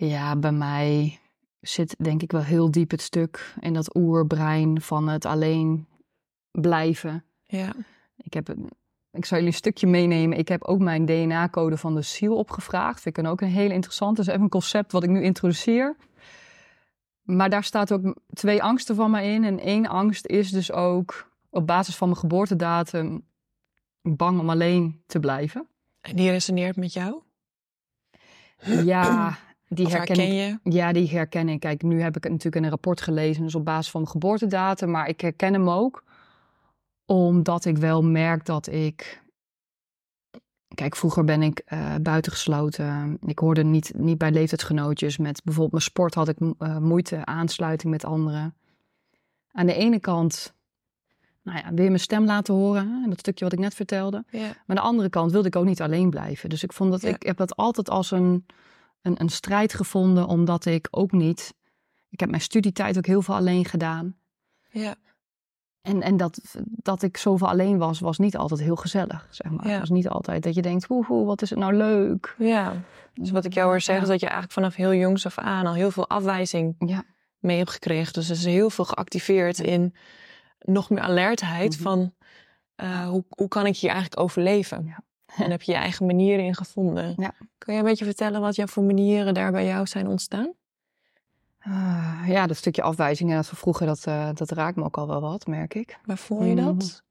Ja, 0.08 0.36
bij 0.36 0.52
mij 0.52 1.20
zit 1.60 1.96
denk 2.04 2.22
ik 2.22 2.32
wel 2.32 2.42
heel 2.42 2.72
diep 2.72 2.92
het 2.92 3.02
stuk 3.02 3.56
in 3.60 3.74
dat 3.74 3.96
oerbrein 3.96 4.82
van 4.82 5.08
het 5.08 5.26
alleen 5.26 5.88
blijven. 6.52 7.24
Ja. 7.44 7.74
Ik, 8.16 8.34
heb, 8.34 8.48
een- 8.48 8.70
ik 9.12 9.26
zal 9.26 9.38
jullie 9.38 9.52
een 9.54 9.58
stukje 9.58 9.88
meenemen. 9.88 10.38
Ik 10.38 10.48
heb 10.48 10.64
ook 10.64 10.80
mijn 10.80 11.06
DNA-code 11.06 11.78
van 11.78 11.96
de 11.96 12.02
ziel 12.02 12.36
opgevraagd. 12.38 13.02
Vind 13.02 13.18
ik 13.18 13.26
ook 13.28 13.42
een 13.42 13.48
heel 13.48 13.72
interessant. 13.72 14.16
Dat 14.18 14.26
is 14.26 14.32
even 14.32 14.44
een 14.44 14.50
concept 14.50 14.92
wat 14.92 15.04
ik 15.04 15.10
nu 15.10 15.24
introduceer. 15.24 15.96
Maar 17.22 17.50
daar 17.50 17.64
staat 17.64 17.92
ook 17.92 18.16
twee 18.34 18.64
angsten 18.64 18.96
van 18.96 19.12
mij 19.12 19.34
in. 19.34 19.44
En 19.44 19.60
één 19.60 19.88
angst 19.88 20.26
is 20.28 20.50
dus 20.52 20.72
ook 20.72 21.32
op 21.50 21.68
basis 21.68 21.96
van 21.96 22.08
mijn 22.08 22.20
geboortedatum 22.20 23.26
bang 24.02 24.40
om 24.40 24.50
alleen 24.50 25.04
te 25.06 25.20
blijven. 25.20 25.68
En 26.02 26.16
die 26.16 26.30
resoneert 26.30 26.76
met 26.76 26.94
jou? 26.94 27.22
Ja, 28.84 29.38
die 29.74 29.88
herken, 29.88 30.20
ik. 30.20 30.32
je? 30.32 30.72
Ja, 30.72 30.92
die 30.92 31.10
herken 31.10 31.50
ik. 31.50 31.60
Kijk, 31.60 31.82
nu 31.82 32.02
heb 32.02 32.16
ik 32.16 32.24
het 32.24 32.32
natuurlijk 32.32 32.56
in 32.56 32.64
een 32.64 32.70
rapport 32.70 33.02
gelezen, 33.02 33.44
dus 33.44 33.56
op 33.56 33.66
basis 33.66 33.92
van 33.92 34.04
de 34.04 34.10
geboortedatum. 34.10 34.92
Maar 34.92 35.08
ik 35.08 35.22
herken 35.22 35.54
hem 35.54 35.70
ook, 35.70 36.04
omdat 37.06 37.66
ik 37.66 37.78
wel 37.78 38.04
merk 38.04 38.46
dat 38.46 38.68
ik. 38.68 39.22
Kijk, 40.76 40.96
vroeger 40.96 41.24
ben 41.24 41.42
ik 41.42 41.62
eh, 41.66 41.96
buitengesloten. 42.02 43.18
Ik 43.26 43.40
hoorde 43.40 43.64
niet, 43.64 43.94
niet 43.96 44.18
bij 44.18 44.32
leeftijdsgenootjes. 44.32 45.18
Met 45.18 45.42
bijvoorbeeld 45.44 45.72
mijn 45.72 45.84
sport 45.84 46.14
had 46.14 46.28
ik 46.28 46.38
eh, 46.58 46.78
moeite, 46.78 47.26
aansluiting 47.26 47.92
met 47.92 48.06
anderen. 48.06 48.56
Aan 49.52 49.66
de 49.66 49.74
ene 49.74 50.00
kant, 50.00 50.54
nou 51.44 51.58
ja, 51.58 51.74
weer 51.74 51.88
mijn 51.88 52.00
stem 52.00 52.26
laten 52.26 52.54
horen. 52.54 53.06
Dat 53.10 53.20
stukje 53.20 53.44
wat 53.44 53.54
ik 53.54 53.60
net 53.60 53.74
vertelde. 53.74 54.24
Ja. 54.30 54.40
Maar 54.40 54.64
aan 54.66 54.76
de 54.76 54.82
andere 54.82 55.10
kant 55.10 55.32
wilde 55.32 55.48
ik 55.48 55.56
ook 55.56 55.66
niet 55.66 55.82
alleen 55.82 56.10
blijven. 56.10 56.50
Dus 56.50 56.64
ik 56.64 56.74
vond 56.74 56.92
dat 56.92 57.02
Ja. 57.02 57.10
ik 57.10 57.24
heb 57.24 57.38
dat 57.38 57.56
altijd 57.56 57.90
als 57.90 58.12
een, 58.12 58.46
een, 59.04 59.22
een 59.22 59.30
strijd 59.30 59.74
gevonden, 59.74 60.28
omdat 60.28 60.66
ik 60.66 60.88
ook 60.92 61.12
niet. 61.12 61.54
Ik 62.10 62.20
heb 62.20 62.30
mijn 62.30 62.42
studietijd 62.42 62.98
ook 62.98 63.06
heel 63.06 63.22
veel 63.22 63.36
alleen 63.36 63.66
gedaan. 63.66 64.16
Ja. 64.70 64.96
En, 65.82 66.02
en 66.02 66.18
dat, 66.18 66.42
dat 66.66 67.02
ik 67.02 67.18
zoveel 67.18 67.48
alleen 67.50 67.78
was, 67.78 68.00
was 68.00 68.18
niet 68.18 68.38
altijd 68.38 68.60
heel 68.60 68.76
gezellig. 68.76 69.28
Zeg 69.30 69.52
maar. 69.52 69.66
Ja. 69.66 69.72
Het 69.72 69.80
was 69.80 69.90
niet 69.90 70.08
altijd 70.10 70.44
dat 70.44 70.56
je 70.56 70.62
denkt, 70.62 70.86
hoe, 70.86 71.26
wat 71.26 71.42
is 71.42 71.50
het 71.50 71.60
nou 71.60 71.74
leuk. 71.74 72.36
ja. 72.38 72.74
Dus 73.14 73.32
wat 73.32 73.46
ik 73.46 73.54
jou 73.54 73.68
hoor 73.70 73.82
zeggen, 73.82 73.96
Ja. 73.96 74.02
is 74.14 74.20
dat 74.20 74.20
je 74.20 74.26
eigenlijk 74.26 74.54
vanaf 74.54 74.76
heel 74.76 74.94
jongs 74.94 75.26
af 75.26 75.38
aan 75.38 75.66
al 75.66 75.74
heel 75.74 75.92
veel 75.92 76.10
afwijzing 76.10 76.76
Ja, 76.78 77.04
mee 77.40 77.58
hebt 77.58 77.70
gekregen. 77.70 78.14
Dus 78.14 78.30
er 78.30 78.36
is 78.36 78.46
heel 78.46 78.70
veel 78.70 78.86
geactiveerd 78.86 79.60
in 79.60 79.96
nog 80.60 80.90
meer 80.90 81.02
alertheid 81.02 81.74
Mhm. 81.74 81.82
van 81.82 82.14
eh, 82.76 83.08
hoe, 83.08 83.26
hoe 83.30 83.48
kan 83.48 83.66
ik 83.66 83.78
hier 83.78 83.90
eigenlijk 83.90 84.22
overleven? 84.22 84.86
Ja. 84.86 85.04
En 85.38 85.52
heb 85.52 85.62
je 85.62 85.72
je 85.72 85.78
eigen 85.78 86.06
manieren 86.06 86.46
in 86.46 86.56
gevonden. 86.56 87.14
Ja. 87.18 87.34
Kun 87.58 87.74
je 87.74 87.80
een 87.80 87.86
beetje 87.86 88.06
vertellen 88.06 88.42
wat 88.42 88.56
jouw 88.56 88.68
voor 88.68 88.84
manieren 88.84 89.34
daar 89.34 89.52
bij 89.52 89.66
jou 89.66 89.88
zijn 89.88 90.08
ontstaan? 90.08 90.54
Ah, 91.60 92.24
ja 92.28 92.48
dat 92.48 92.58
stukje 92.58 92.82
afwijzing 92.82 93.30
en 93.30 93.36
dat 93.36 93.48
van 93.48 93.58
vroeger, 93.58 93.86
dat, 93.86 94.06
eh, 94.06 94.30
dat 94.34 94.52
raakt 94.52 94.76
me 94.76 94.84
ook 94.84 94.98
al 94.98 95.08
wel 95.08 95.22
wat, 95.22 95.48
merk 95.48 95.74
ik. 95.74 96.00
Waar 96.06 96.18
voel 96.18 96.44
je 96.44 96.54
Mhm. 96.56 96.64
dat? 96.66 97.04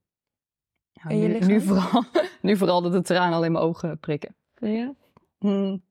Nu, 1.08 1.60
vooral, 1.60 2.04
nu 2.40 2.56
vooral 2.56 2.82
dat 2.82 2.92
de 2.92 3.02
tranen 3.02 3.34
al 3.34 3.44
in 3.44 3.52
mijn 3.52 3.64
ogen 3.64 3.98
prikken. 3.98 4.36
Ja. 4.54 4.94
Hmm. 5.38 5.82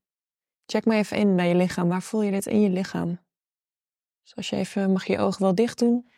Check 0.66 0.86
maar 0.86 0.98
even 0.98 1.18
in 1.18 1.36
bij 1.36 1.48
je 1.48 1.56
lichaam. 1.56 1.88
Waar 1.88 2.02
voel 2.02 2.22
je 2.22 2.32
dit 2.32 2.46
in 2.46 2.62
je 2.62 2.70
lichaam? 2.70 3.20
Dus 4.24 4.36
als 4.36 4.50
je 4.50 4.56
even, 4.56 4.92
mag 4.92 5.06
je 5.06 5.14
je 5.14 5.20
ogen 5.20 5.42
wel 5.42 5.56
dicht 5.56 5.80
doen? 5.80 6.10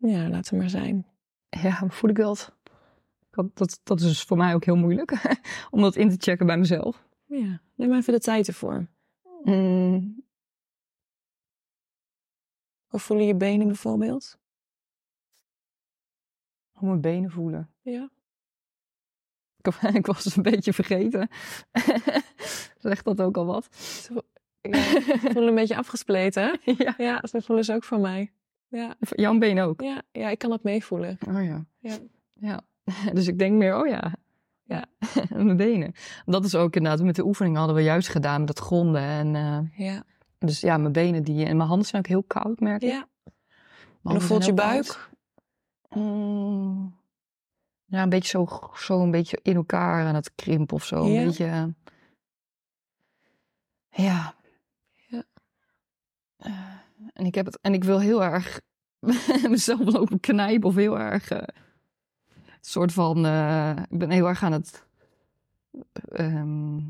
Ja, 0.00 0.28
laat 0.28 0.48
het 0.48 0.58
maar 0.58 0.68
zijn. 0.70 1.06
Ja, 1.48 1.78
hoe 1.78 1.90
voel 1.90 2.10
ik 2.10 2.16
dat? 2.16 2.56
Dat, 3.30 3.56
dat? 3.56 3.80
dat 3.82 4.00
is 4.00 4.06
dus 4.06 4.22
voor 4.22 4.36
mij 4.36 4.54
ook 4.54 4.64
heel 4.64 4.76
moeilijk. 4.76 5.38
om 5.70 5.80
dat 5.80 5.96
in 5.96 6.08
te 6.08 6.16
checken 6.18 6.46
bij 6.46 6.58
mezelf. 6.58 7.08
Ja, 7.26 7.60
neem 7.74 7.92
even 7.94 8.12
de 8.12 8.20
tijd 8.20 8.48
ervoor. 8.48 8.86
Mm, 9.42 10.24
Hoe 12.86 13.00
voelen 13.00 13.26
je 13.26 13.34
benen 13.36 13.66
bijvoorbeeld? 13.66 14.38
hoe 16.72 16.88
mijn 16.88 17.00
benen 17.00 17.30
voelen. 17.30 17.74
Ja. 17.82 18.10
Ik, 19.56 19.66
ik 20.00 20.06
was 20.06 20.24
het 20.24 20.36
een 20.36 20.42
beetje 20.42 20.72
vergeten. 20.72 21.28
Zegt 22.78 23.04
dat 23.04 23.20
ook 23.20 23.36
al 23.36 23.46
wat? 23.46 23.68
ja 24.60 24.82
voelen 25.32 25.48
een 25.48 25.54
beetje 25.54 25.76
afgespleten. 25.76 26.42
hè? 26.42 26.72
ja. 26.84 26.94
Ja, 26.98 27.26
zo 27.26 27.38
voelen 27.38 27.64
ze 27.64 27.74
ook 27.74 27.84
van 27.84 28.00
mij. 28.00 28.32
Ja, 28.70 28.94
Jouw 28.98 29.38
benen 29.38 29.64
ook? 29.64 29.80
ja, 29.80 30.02
ja 30.12 30.28
ik 30.28 30.38
kan 30.38 30.50
dat 30.50 30.62
meevoelen. 30.62 31.18
Oh 31.28 31.44
ja. 31.44 31.64
Ja. 31.78 31.96
Ja. 32.34 32.60
Dus 33.14 33.26
ik 33.28 33.38
denk 33.38 33.56
meer, 33.56 33.76
oh 33.80 33.86
ja. 33.88 34.14
Ja, 34.62 34.84
mijn 35.44 35.56
benen. 35.56 35.92
Dat 36.24 36.44
is 36.44 36.54
ook 36.54 36.76
inderdaad, 36.76 37.02
met 37.02 37.16
de 37.16 37.24
oefening 37.24 37.56
hadden 37.56 37.76
we 37.76 37.82
juist 37.82 38.08
gedaan 38.08 38.40
met 38.40 38.48
het 38.48 38.58
gronden. 38.58 39.02
En, 39.02 39.34
eh, 39.36 39.86
Ja. 39.86 40.02
dus 40.38 40.60
ja, 40.60 40.76
mijn 40.76 40.92
benen 40.92 41.22
die, 41.22 41.46
en 41.46 41.56
mijn 41.56 41.68
handen 41.68 41.86
zijn 41.86 42.02
ook 42.02 42.08
heel 42.08 42.22
koud, 42.22 42.60
merk 42.60 42.82
ik. 42.82 42.90
ja. 42.90 43.08
En 44.02 44.10
hoe 44.10 44.20
voelt 44.20 44.44
je 44.44 44.54
buik? 44.54 45.10
Mm, 45.94 46.96
ja, 47.84 48.02
een 48.02 48.08
beetje 48.08 48.28
zo, 48.28 48.70
zo 48.74 49.02
een 49.02 49.10
beetje 49.10 49.38
in 49.42 49.56
elkaar 49.56 50.06
aan 50.06 50.14
het 50.14 50.34
krimpen 50.34 50.76
of 50.76 50.84
zo. 50.84 51.06
Ja. 51.06 51.20
Een 51.20 51.26
beetje, 51.26 51.44
eh, 51.46 51.64
ja. 53.90 54.34
Ja. 55.08 55.22
Eh, 56.36 56.52
en 57.20 57.26
ik 57.26 57.34
heb 57.34 57.46
het, 57.46 57.58
en 57.60 57.74
ik 57.74 57.84
wil 57.84 58.00
heel 58.00 58.24
erg 58.24 58.60
mezelf 59.48 59.92
lopen 59.92 60.20
knijpen 60.20 60.68
of 60.68 60.74
heel 60.74 60.98
erg, 60.98 61.30
eh, 61.30 61.42
soort 62.60 62.92
van, 62.92 63.26
eh, 63.26 63.76
ik 63.88 63.98
ben 63.98 64.10
heel 64.10 64.28
erg 64.28 64.42
aan 64.42 64.52
het 64.52 64.86
ehm, 66.08 66.80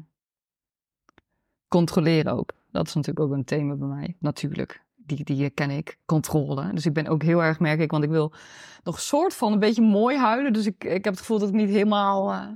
controleren 1.68 2.32
ook. 2.32 2.52
Dat 2.70 2.86
is 2.86 2.94
natuurlijk 2.94 3.26
ook 3.26 3.32
een 3.32 3.44
thema 3.44 3.74
bij 3.74 3.88
mij, 3.88 4.16
natuurlijk. 4.18 4.82
Die, 4.96 5.24
die 5.24 5.50
ken 5.50 5.70
ik, 5.70 5.98
controle. 6.04 6.72
Dus 6.72 6.86
ik 6.86 6.92
ben 6.92 7.06
ook 7.06 7.22
heel 7.22 7.42
erg, 7.42 7.60
merk 7.60 7.80
ik, 7.80 7.90
want 7.90 8.04
ik 8.04 8.10
wil 8.10 8.32
nog 8.82 9.00
soort 9.00 9.34
van 9.34 9.52
een 9.52 9.58
beetje 9.58 9.82
mooi 9.82 10.16
huilen. 10.16 10.52
Dus 10.52 10.66
ik, 10.66 10.84
ik 10.84 11.04
heb 11.04 11.12
het 11.12 11.18
gevoel 11.18 11.38
dat 11.38 11.48
ik 11.48 11.54
niet 11.54 11.68
helemaal... 11.68 12.32
eh, 12.32 12.48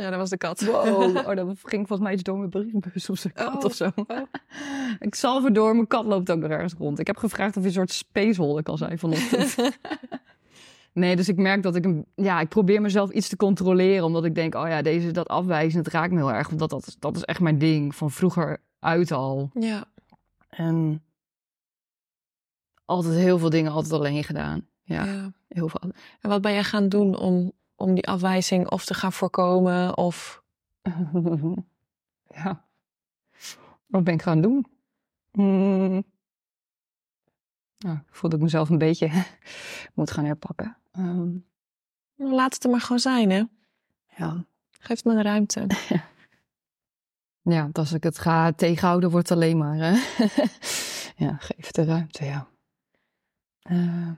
Ja, 0.00 0.10
dat 0.10 0.18
was 0.18 0.30
de 0.30 0.36
kat. 0.36 0.60
wow, 0.60 1.16
oh, 1.28 1.34
dat 1.34 1.46
ging 1.62 1.86
volgens 1.86 2.00
mij 2.00 2.12
iets 2.12 2.22
door 2.22 2.38
mijn 2.38 2.50
briefbus 2.50 3.10
of 3.10 3.18
zo. 3.18 3.28
kat 3.34 3.56
Oh, 3.56 3.64
of 3.64 3.74
zo. 3.74 3.90
oh. 3.94 4.18
Ik 4.98 5.14
zal 5.14 5.52
door, 5.52 5.74
mijn 5.74 5.86
kat 5.86 6.04
loopt 6.04 6.30
ook 6.30 6.38
nog 6.38 6.50
ergens 6.50 6.74
rond. 6.78 6.98
Ik 6.98 7.06
heb 7.06 7.16
gevraagd 7.16 7.56
of 7.56 7.62
je 7.62 7.68
een 7.68 7.74
soort 7.74 7.92
spacehole 7.92 8.62
kan 8.62 8.78
zijn 8.78 8.98
vanochtend. 8.98 9.56
Nee, 10.92 11.16
dus 11.16 11.28
ik 11.28 11.36
merk 11.36 11.62
dat 11.62 11.76
ik 11.76 11.84
een, 11.84 12.06
ja, 12.14 12.40
ik 12.40 12.48
probeer 12.48 12.80
mezelf 12.80 13.10
iets 13.10 13.28
te 13.28 13.36
controleren, 13.36 14.04
omdat 14.04 14.24
ik 14.24 14.34
denk, 14.34 14.54
oh 14.54 14.68
ja, 14.68 14.82
deze 14.82 15.10
dat 15.10 15.28
afwijzen, 15.28 15.78
het 15.78 15.88
raakt 15.88 16.12
me 16.12 16.18
heel 16.18 16.32
erg, 16.32 16.48
want 16.48 16.60
dat, 16.60 16.70
dat, 16.70 16.96
dat 16.98 17.16
is 17.16 17.24
echt 17.24 17.40
mijn 17.40 17.58
ding 17.58 17.94
van 17.94 18.10
vroeger 18.10 18.62
uit 18.78 19.12
al. 19.12 19.50
ja. 19.54 19.84
En 20.48 21.02
altijd 22.84 23.14
heel 23.14 23.38
veel 23.38 23.50
dingen 23.50 23.72
altijd 23.72 23.92
alleen 23.92 24.24
gedaan. 24.24 24.66
Ja, 24.82 25.04
ja. 25.04 25.32
heel 25.48 25.68
veel. 25.68 25.90
En 26.20 26.30
wat 26.30 26.40
ben 26.40 26.52
jij 26.52 26.64
gaan 26.64 26.88
doen 26.88 27.16
om, 27.18 27.52
om 27.80 27.94
die 27.94 28.08
afwijzing 28.08 28.70
of 28.70 28.84
te 28.84 28.94
gaan 28.94 29.12
voorkomen? 29.12 29.96
Of 29.96 30.42
ja. 32.42 32.64
Wat 33.86 34.04
ben 34.04 34.14
ik 34.14 34.22
gaan 34.22 34.40
doen? 34.40 34.66
Hmm. 35.30 36.04
Nou, 37.78 37.96
ik 37.96 38.14
voel 38.14 38.30
dat 38.30 38.38
ik 38.38 38.44
mezelf 38.44 38.68
een 38.68 38.78
beetje 38.78 39.10
moet 39.94 40.10
gaan 40.10 40.24
herpakken. 40.24 40.76
Ehm, 40.92 41.28
laat 42.16 42.54
het 42.54 42.64
er 42.64 42.70
maar 42.70 42.80
gewoon 42.80 42.98
zijn, 42.98 43.30
hè? 43.30 43.42
ja. 44.16 44.44
Geef 44.70 44.96
het 44.96 45.04
maar 45.04 45.14
de 45.16 45.22
ruimte. 45.22 45.66
Ja, 47.42 47.62
want 47.62 47.78
als 47.78 47.92
ik 47.92 48.02
het 48.02 48.18
ga 48.18 48.52
tegenhouden, 48.52 49.10
wordt 49.10 49.28
het 49.28 49.38
alleen 49.38 49.58
maar. 49.58 49.76
Hè? 49.76 49.90
ja, 51.24 51.36
geef 51.36 51.66
het 51.66 51.74
de 51.74 51.84
ruimte, 51.84 52.24
ja. 52.24 52.48
Eh, 53.62 54.10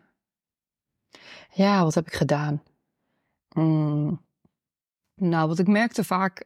ja, 1.53 1.83
wat 1.83 1.95
heb 1.95 2.07
ik 2.07 2.15
gedaan? 2.15 2.63
Mm, 3.55 4.21
nou, 5.15 5.49
wat 5.49 5.59
ik 5.59 5.67
merkte 5.67 6.05
vaak 6.05 6.45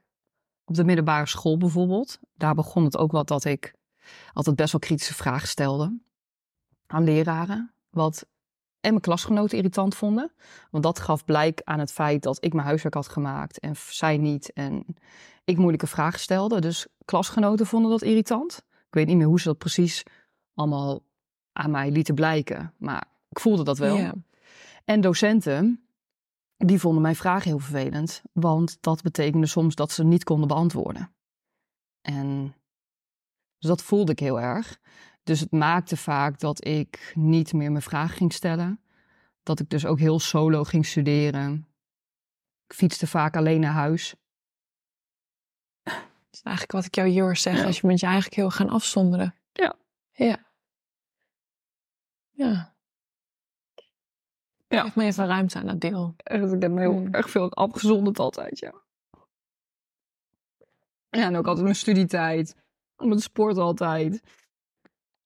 op 0.64 0.74
de 0.74 0.84
middelbare 0.84 1.26
school 1.26 1.56
bijvoorbeeld. 1.56 2.18
Daar 2.34 2.54
begon 2.54 2.84
het 2.84 2.96
ook 2.96 3.12
wat 3.12 3.28
dat 3.28 3.44
ik 3.44 3.74
altijd 4.32 4.56
best 4.56 4.72
wel 4.72 4.80
kritische 4.80 5.14
vragen 5.14 5.48
stelde 5.48 5.98
aan 6.86 7.04
leraren. 7.04 7.72
Wat 7.90 8.26
en 8.80 8.92
mijn 8.92 9.04
klasgenoten 9.04 9.56
irritant 9.56 9.94
vonden. 9.94 10.32
Want 10.70 10.84
dat 10.84 10.98
gaf 10.98 11.24
blijk 11.24 11.60
aan 11.64 11.78
het 11.78 11.92
feit 11.92 12.22
dat 12.22 12.44
ik 12.44 12.52
mijn 12.52 12.66
huiswerk 12.66 12.94
had 12.94 13.08
gemaakt 13.08 13.58
en 13.58 13.76
zij 13.76 14.16
niet. 14.16 14.52
En 14.52 14.84
ik 15.44 15.56
moeilijke 15.56 15.86
vragen 15.86 16.20
stelde. 16.20 16.60
Dus 16.60 16.86
klasgenoten 17.04 17.66
vonden 17.66 17.90
dat 17.90 18.02
irritant. 18.02 18.64
Ik 18.70 18.94
weet 18.94 19.06
niet 19.06 19.16
meer 19.16 19.26
hoe 19.26 19.40
ze 19.40 19.48
dat 19.48 19.58
precies 19.58 20.02
allemaal 20.54 21.02
aan 21.52 21.70
mij 21.70 21.90
lieten 21.90 22.14
blijken. 22.14 22.74
Maar 22.78 23.06
ik 23.28 23.40
voelde 23.40 23.64
dat 23.64 23.78
wel. 23.78 23.96
Ja. 23.96 24.14
En 24.84 25.00
docenten, 25.00 25.85
die 26.56 26.80
vonden 26.80 27.02
mijn 27.02 27.16
vragen 27.16 27.50
heel 27.50 27.58
vervelend. 27.58 28.22
Want 28.32 28.76
dat 28.80 29.02
betekende 29.02 29.46
soms 29.46 29.74
dat 29.74 29.92
ze 29.92 30.04
niet 30.04 30.24
konden 30.24 30.48
beantwoorden. 30.48 31.14
En 32.00 32.54
dus 33.58 33.68
dat 33.68 33.82
voelde 33.82 34.12
ik 34.12 34.18
heel 34.18 34.40
erg. 34.40 34.80
Dus 35.22 35.40
het 35.40 35.50
maakte 35.50 35.96
vaak 35.96 36.38
dat 36.38 36.66
ik 36.66 37.12
niet 37.14 37.52
meer 37.52 37.70
mijn 37.70 37.82
vragen 37.82 38.16
ging 38.16 38.32
stellen. 38.32 38.80
Dat 39.42 39.60
ik 39.60 39.68
dus 39.70 39.86
ook 39.86 39.98
heel 39.98 40.20
solo 40.20 40.64
ging 40.64 40.86
studeren. 40.86 41.68
Ik 42.66 42.74
fietste 42.74 43.06
vaak 43.06 43.36
alleen 43.36 43.60
naar 43.60 43.72
huis. 43.72 44.14
Dat 45.82 45.94
is 46.30 46.42
eigenlijk 46.42 46.72
wat 46.72 46.84
ik 46.84 46.94
jou 46.94 47.08
hier 47.08 47.22
hoor 47.22 47.36
zeggen. 47.36 47.66
Als 47.66 47.80
je 47.80 47.86
bent 47.86 48.00
je 48.00 48.06
eigenlijk 48.06 48.36
heel 48.36 48.50
gaan 48.50 48.68
afzonderen. 48.68 49.34
Ja. 49.52 49.76
Ja. 50.12 50.46
Ja. 52.30 52.75
Ja. 54.68 54.82
Geef 54.82 54.96
me 54.96 55.04
even 55.04 55.26
ruimte 55.26 55.58
aan 55.58 55.66
dat 55.66 55.80
deel. 55.80 56.14
Echt, 56.16 56.52
ik 56.52 56.62
heb 56.62 56.70
me 56.70 56.80
heel 56.80 56.92
Hmm. 56.92 57.14
erg 57.14 57.30
veel 57.30 57.52
afgezonderd 57.52 58.18
altijd, 58.18 58.58
ja. 58.58 58.74
Ja, 61.10 61.22
en 61.22 61.36
ook 61.36 61.46
altijd 61.46 61.64
mijn 61.64 61.76
studietijd. 61.76 62.56
Mijn 62.96 63.18
sport 63.20 63.56
altijd. 63.56 64.22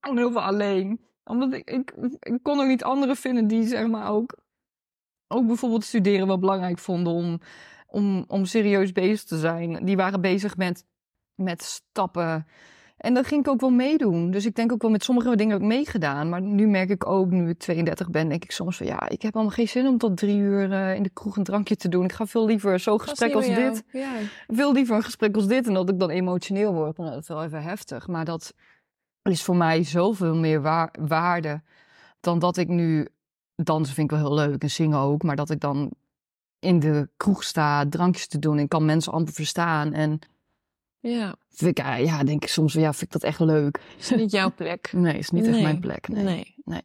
En 0.00 0.16
heel 0.16 0.32
veel 0.32 0.42
alleen. 0.42 1.00
Omdat 1.24 1.52
ik, 1.52 1.70
ik, 1.70 1.92
ik 2.20 2.38
kon 2.42 2.60
ook 2.60 2.66
niet 2.66 2.84
anderen 2.84 3.16
vinden 3.16 3.46
die 3.46 3.66
zeg 3.66 3.86
maar 3.86 4.10
ook 4.10 4.38
ook 5.32 5.46
bijvoorbeeld 5.46 5.84
studeren 5.84 6.26
wel 6.26 6.38
belangrijk 6.38 6.78
vonden 6.78 7.12
om, 7.12 7.40
om, 7.86 8.24
om 8.26 8.44
serieus 8.44 8.92
bezig 8.92 9.24
te 9.24 9.38
zijn. 9.38 9.84
Die 9.84 9.96
waren 9.96 10.20
bezig 10.20 10.56
met, 10.56 10.84
met 11.34 11.62
stappen. 11.62 12.46
En 13.00 13.14
dat 13.14 13.26
ging 13.26 13.40
ik 13.40 13.48
ook 13.48 13.60
wel 13.60 13.70
meedoen. 13.70 14.30
Dus 14.30 14.46
ik 14.46 14.54
denk 14.54 14.72
ook 14.72 14.82
wel 14.82 14.90
met 14.90 15.04
sommige 15.04 15.36
dingen 15.36 15.52
heb 15.52 15.62
ik 15.62 15.66
meegedaan. 15.66 16.28
Maar 16.28 16.40
nu 16.40 16.68
merk 16.68 16.90
ik 16.90 17.06
ook, 17.06 17.30
nu 17.30 17.48
ik 17.48 17.58
32 17.58 18.10
ben, 18.10 18.28
denk 18.28 18.44
ik 18.44 18.50
soms 18.50 18.76
van 18.76 18.86
ja, 18.86 19.08
ik 19.08 19.22
heb 19.22 19.34
allemaal 19.34 19.52
geen 19.52 19.68
zin 19.68 19.86
om 19.86 19.98
tot 19.98 20.16
drie 20.16 20.36
uur 20.36 20.70
uh, 20.70 20.94
in 20.94 21.02
de 21.02 21.10
kroeg 21.10 21.36
een 21.36 21.44
drankje 21.44 21.76
te 21.76 21.88
doen. 21.88 22.04
Ik 22.04 22.12
ga 22.12 22.26
veel 22.26 22.46
liever 22.46 22.78
zo'n 22.78 23.00
gesprek 23.00 23.34
als 23.34 23.46
dit. 23.46 23.84
Ja. 23.92 24.12
Veel 24.46 24.72
liever 24.72 24.96
een 24.96 25.02
gesprek 25.02 25.34
als 25.34 25.46
dit. 25.46 25.66
En 25.66 25.74
dat 25.74 25.88
ik 25.90 25.98
dan 25.98 26.10
emotioneel 26.10 26.72
word. 26.72 26.96
Nou, 26.96 27.10
dat 27.10 27.20
is 27.20 27.28
wel 27.28 27.44
even 27.44 27.62
heftig. 27.62 28.06
Maar 28.06 28.24
dat 28.24 28.54
is 29.22 29.42
voor 29.42 29.56
mij 29.56 29.84
zoveel 29.84 30.36
meer 30.36 30.62
waar, 30.62 30.94
waarde 30.98 31.62
dan 32.20 32.38
dat 32.38 32.56
ik 32.56 32.68
nu 32.68 33.08
dansen 33.54 33.94
vind 33.94 34.10
ik 34.10 34.18
wel 34.18 34.26
heel 34.26 34.46
leuk 34.46 34.62
en 34.62 34.70
zingen 34.70 34.98
ook. 34.98 35.22
Maar 35.22 35.36
dat 35.36 35.50
ik 35.50 35.60
dan 35.60 35.90
in 36.58 36.80
de 36.80 37.08
kroeg 37.16 37.44
sta 37.44 37.88
drankjes 37.88 38.26
te 38.26 38.38
doen 38.38 38.58
en 38.58 38.68
kan 38.68 38.84
mensen 38.84 39.12
amper 39.12 39.34
verstaan. 39.34 39.92
En 39.92 40.18
Ja, 41.00 41.34
vind 41.48 41.78
ik, 41.78 41.84
ja, 41.84 41.94
ja, 41.94 42.24
denk 42.24 42.42
ik 42.42 42.48
soms, 42.48 42.72
ja, 42.72 42.90
vind 42.92 43.02
ik 43.02 43.10
dat 43.12 43.22
echt 43.22 43.40
leuk. 43.40 43.80
is 43.98 44.10
niet 44.10 44.30
jouw 44.30 44.52
plek. 44.54 44.92
Nee, 44.96 45.18
is 45.18 45.30
niet 45.30 45.42
echt 45.44 45.52
Nee. 45.52 45.62
mijn 45.62 45.80
plek. 45.80 46.08
Nee. 46.08 46.24
Nee. 46.24 46.54
Nee. 46.64 46.82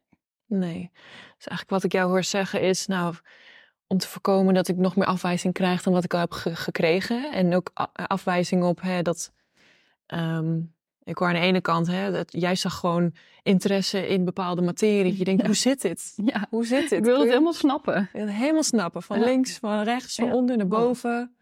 Nee. 0.47 0.89
Dus 1.37 1.47
eigenlijk 1.47 1.69
wat 1.69 1.83
ik 1.83 1.91
jou 1.91 2.09
hoor 2.09 2.23
zeggen 2.23 2.61
is, 2.61 2.87
nou, 2.87 3.15
om 3.87 3.97
te 3.97 4.07
voorkomen 4.07 4.53
dat 4.53 4.67
ik 4.67 4.77
nog 4.77 4.95
meer 4.95 5.07
afwijzing 5.07 5.53
krijg 5.53 5.83
dan 5.83 5.93
wat 5.93 6.03
ik 6.03 6.13
al 6.13 6.19
heb 6.19 6.31
ge- 6.31 6.55
gekregen. 6.55 7.31
En 7.31 7.55
ook 7.55 7.69
afwijzing 7.93 8.63
op 8.63 8.81
hè, 8.81 9.01
dat. 9.01 9.31
ehm, 10.05 10.59
ik 11.03 11.17
hoor 11.17 11.27
aan 11.27 11.33
de 11.33 11.39
ene 11.39 11.61
kant, 11.61 11.87
hè, 11.87 12.11
dat 12.11 12.31
jij 12.31 12.55
zag 12.55 12.75
gewoon 12.79 13.13
interesse 13.43 14.07
in 14.07 14.25
bepaalde 14.25 14.61
materie. 14.61 15.17
Je 15.17 15.23
denkt, 15.23 15.41
Ja. 15.41 15.47
hoe 15.47 15.55
zit 15.55 15.81
dit? 15.81 16.13
Ja, 16.25 16.47
Hoe 16.49 16.65
zit 16.65 16.89
dit? 16.89 16.99
ik 16.99 17.03
wil 17.05 17.19
het 17.19 17.29
helemaal 17.29 17.53
snappen. 17.53 18.09
helemaal 18.11 18.63
snappen. 18.63 19.01
Van 19.03 19.19
Ja. 19.19 19.25
links, 19.25 19.57
van 19.57 19.83
rechts, 19.83 20.15
van 20.15 20.31
onder 20.31 20.57
naar 20.57 20.67
boven. 20.67 21.34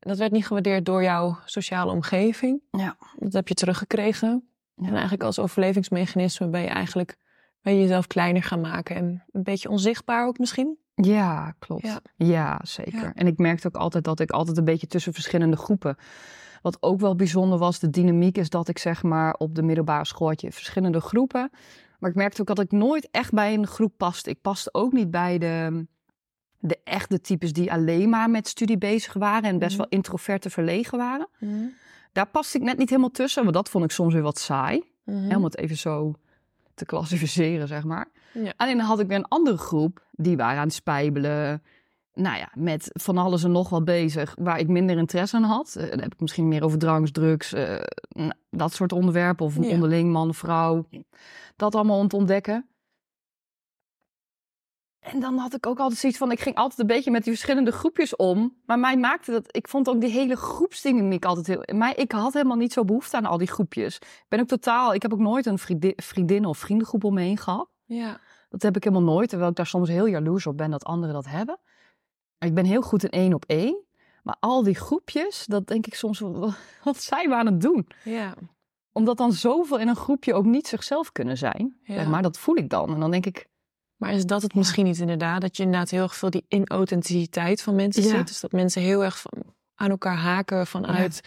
Dat 0.00 0.18
werd 0.18 0.32
niet 0.32 0.46
gewaardeerd 0.46 0.84
door 0.84 1.02
jouw 1.02 1.38
sociale 1.44 1.92
omgeving. 1.92 2.62
Ja. 2.70 2.96
Dat 3.18 3.32
heb 3.32 3.48
je 3.48 3.54
teruggekregen. 3.54 4.48
Ja. 4.74 4.86
En 4.86 4.92
eigenlijk 4.92 5.22
als 5.22 5.38
overlevingsmechanisme 5.38 6.48
ben 6.48 6.60
je 6.60 6.68
eigenlijk 6.68 7.16
ben 7.62 7.74
je 7.74 7.80
jezelf 7.80 8.06
kleiner 8.06 8.42
gaan 8.42 8.60
maken. 8.60 8.96
En 8.96 9.24
een 9.30 9.42
beetje 9.42 9.68
onzichtbaar 9.68 10.26
ook 10.26 10.38
misschien. 10.38 10.78
Ja, 10.94 11.54
klopt. 11.58 11.82
Ja, 11.86 12.00
Ja. 12.16 12.60
zeker. 12.62 13.00
Ja. 13.02 13.12
En 13.14 13.26
ik 13.26 13.38
merkte 13.38 13.66
ook 13.66 13.76
altijd 13.76 14.04
dat 14.04 14.20
ik 14.20 14.30
altijd 14.30 14.56
een 14.58 14.64
beetje 14.64 14.86
tussen 14.86 15.12
verschillende 15.12 15.56
groepen. 15.56 15.96
Wat 16.62 16.76
ook 16.80 17.00
wel 17.00 17.16
bijzonder 17.16 17.58
was, 17.58 17.78
de 17.78 17.90
dynamiek 17.90 18.38
is 18.38 18.50
dat 18.50 18.68
ik 18.68 18.78
zeg 18.78 19.02
maar 19.02 19.34
op 19.34 19.54
de 19.54 19.62
middelbare 19.62 20.04
school 20.06 20.28
had 20.28 20.40
je 20.40 20.52
verschillende 20.52 21.00
groepen. 21.00 21.50
Maar 21.98 22.10
ik 22.10 22.16
merkte 22.16 22.40
ook 22.40 22.46
dat 22.46 22.58
ik 22.60 22.70
nooit 22.72 23.08
echt 23.10 23.32
bij 23.32 23.54
een 23.54 23.66
groep 23.66 23.92
paste. 23.96 24.30
Ik 24.30 24.40
paste 24.40 24.68
ook 24.74 24.92
niet 24.92 25.10
bij 25.10 25.38
de, 25.38 25.86
de 26.62 26.78
echte 26.84 27.20
types 27.20 27.52
die 27.52 27.72
alleen 27.72 28.08
maar 28.08 28.30
met 28.30 28.48
studie 28.48 28.78
bezig 28.78 29.12
waren 29.12 29.48
en 29.50 29.58
best 29.58 29.70
Mhm. 29.70 29.78
wel 29.80 29.88
introverte 29.98 30.50
verlegen 30.50 30.98
waren. 30.98 31.28
Daar 32.12 32.26
paste 32.26 32.56
ik 32.58 32.64
net 32.64 32.78
niet 32.78 32.88
helemaal 32.88 33.10
tussen, 33.10 33.42
want 33.42 33.54
dat 33.54 33.68
vond 33.68 33.84
ik 33.84 33.90
soms 33.90 34.12
weer 34.12 34.22
wat 34.22 34.38
saai. 34.38 34.82
Mhm. 35.04 35.28
Hè, 35.30 35.36
om 35.36 35.44
het 35.44 35.56
even 35.56 35.76
zo 35.76 36.14
te 36.74 36.84
klassificeren, 36.84 37.68
zeg 37.68 37.84
maar. 37.84 38.08
Ja. 38.32 38.52
Alleen 38.56 38.76
dan 38.76 38.86
had 38.86 39.00
ik 39.00 39.06
weer 39.08 39.16
een 39.16 39.28
andere 39.28 39.56
groep, 39.56 40.02
die 40.12 40.36
waren 40.36 40.58
aan 40.58 40.64
het 40.66 40.74
spijbelen. 40.74 41.62
Nou 42.14 42.36
ja, 42.38 42.48
met 42.54 42.90
van 42.92 43.18
alles 43.18 43.44
en 43.44 43.52
nog 43.52 43.68
wat 43.68 43.84
bezig, 43.84 44.34
waar 44.38 44.58
ik 44.58 44.68
minder 44.68 44.98
interesse 44.98 45.36
aan 45.36 45.42
had. 45.42 45.74
Eh, 45.76 45.90
dan 45.90 45.98
heb 46.00 46.12
ik 46.12 46.20
misschien 46.20 46.48
meer 46.48 46.62
over 46.64 46.78
dranks, 46.78 47.10
drugs, 47.10 47.52
eh, 47.52 47.76
dat 48.50 48.72
soort 48.72 48.92
onderwerpen. 48.92 49.46
Of 49.46 49.54
Ja. 49.56 49.68
onderling, 49.70 50.12
man, 50.12 50.34
vrouw. 50.34 50.86
Dat 51.56 51.74
allemaal 51.74 51.98
om 51.98 52.08
te 52.08 52.16
ontdekken. 52.16 52.66
En 55.00 55.20
dan 55.20 55.38
had 55.38 55.54
ik 55.54 55.66
ook 55.66 55.78
altijd 55.78 56.00
zoiets 56.00 56.18
van, 56.18 56.30
ik 56.30 56.40
ging 56.40 56.56
altijd 56.56 56.78
een 56.78 56.86
beetje 56.86 57.10
met 57.10 57.24
die 57.24 57.32
verschillende 57.32 57.72
groepjes 57.72 58.16
om. 58.16 58.56
Maar 58.66 58.78
mij 58.78 58.96
maakte 58.96 59.30
dat, 59.30 59.56
ik 59.56 59.68
vond 59.68 59.88
ook 59.88 60.00
die 60.00 60.10
hele 60.10 60.36
groepsdynamiek 60.36 61.24
altijd 61.24 61.46
heel... 61.46 61.76
Maar 61.78 61.96
ik 61.96 62.12
had 62.12 62.32
helemaal 62.32 62.56
niet 62.56 62.72
zo 62.72 62.84
behoefte 62.84 63.16
aan 63.16 63.24
al 63.24 63.38
die 63.38 63.46
groepjes. 63.46 63.96
Ik 63.96 64.24
ben 64.28 64.40
ook 64.40 64.46
totaal, 64.46 64.94
ik 64.94 65.02
heb 65.02 65.12
ook 65.12 65.18
nooit 65.18 65.46
een 65.46 65.58
vriendin, 65.58 65.92
vriendin 65.96 66.44
of 66.44 66.58
vriendengroep 66.58 67.04
om 67.04 67.14
me 67.14 67.20
heen 67.20 67.38
gehad. 67.38 67.68
ja. 67.84 68.20
Dat 68.48 68.62
heb 68.62 68.76
ik 68.76 68.84
helemaal 68.84 69.14
nooit, 69.14 69.28
terwijl 69.28 69.50
ik 69.50 69.56
daar 69.56 69.66
soms 69.66 69.88
heel 69.88 70.06
jaloers 70.06 70.46
op 70.46 70.56
ben 70.56 70.70
dat 70.70 70.84
anderen 70.84 71.14
dat 71.14 71.26
hebben. 71.26 71.58
Ik 72.38 72.54
ben 72.54 72.64
heel 72.64 72.82
goed 72.82 73.04
in 73.04 73.10
één 73.10 73.34
op 73.34 73.44
één. 73.46 73.84
Maar 74.22 74.36
al 74.40 74.62
die 74.62 74.74
groepjes, 74.74 75.46
dat 75.46 75.66
denk 75.66 75.86
ik 75.86 75.94
soms, 75.94 76.18
wat 76.84 76.96
zijn 76.96 77.28
we 77.28 77.34
aan 77.34 77.46
het 77.46 77.60
doen? 77.60 77.88
ja. 78.04 78.34
Omdat 78.92 79.16
dan 79.16 79.32
zoveel 79.32 79.78
in 79.78 79.88
een 79.88 79.96
groepje 79.96 80.34
ook 80.34 80.44
niet 80.44 80.66
zichzelf 80.66 81.12
kunnen 81.12 81.38
zijn. 81.38 81.76
Ja. 81.82 81.94
Zeg 81.94 82.08
maar 82.08 82.22
dat 82.22 82.38
voel 82.38 82.56
ik 82.56 82.68
dan. 82.68 82.94
En 82.94 83.00
dan 83.00 83.10
denk 83.10 83.26
ik, 83.26 83.46
Maar 84.00 84.12
is 84.12 84.26
dat 84.26 84.42
het 84.42 84.54
misschien 84.54 84.84
niet 84.84 84.98
inderdaad? 84.98 85.40
Dat 85.40 85.56
je 85.56 85.62
inderdaad 85.62 85.90
heel 85.90 86.02
erg 86.02 86.16
veel 86.16 86.30
die 86.30 86.44
inauthenticiteit 86.48 87.62
van 87.62 87.74
mensen 87.74 88.02
Ja. 88.02 88.08
ziet. 88.08 88.26
Dus 88.26 88.40
dat 88.40 88.52
mensen 88.52 88.82
heel 88.82 89.04
erg 89.04 89.20
van- 89.20 89.42
aan 89.74 89.90
elkaar 89.90 90.16
haken 90.16 90.66
vanuit 90.66 91.20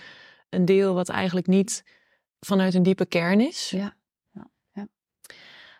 een 0.49 0.65
deel 0.65 0.93
wat 0.93 1.09
eigenlijk 1.09 1.47
niet 1.47 1.83
vanuit 2.39 2.73
een 2.73 2.83
diepe 2.83 3.05
kern 3.05 3.39
is. 3.41 3.69
ja, 3.69 3.93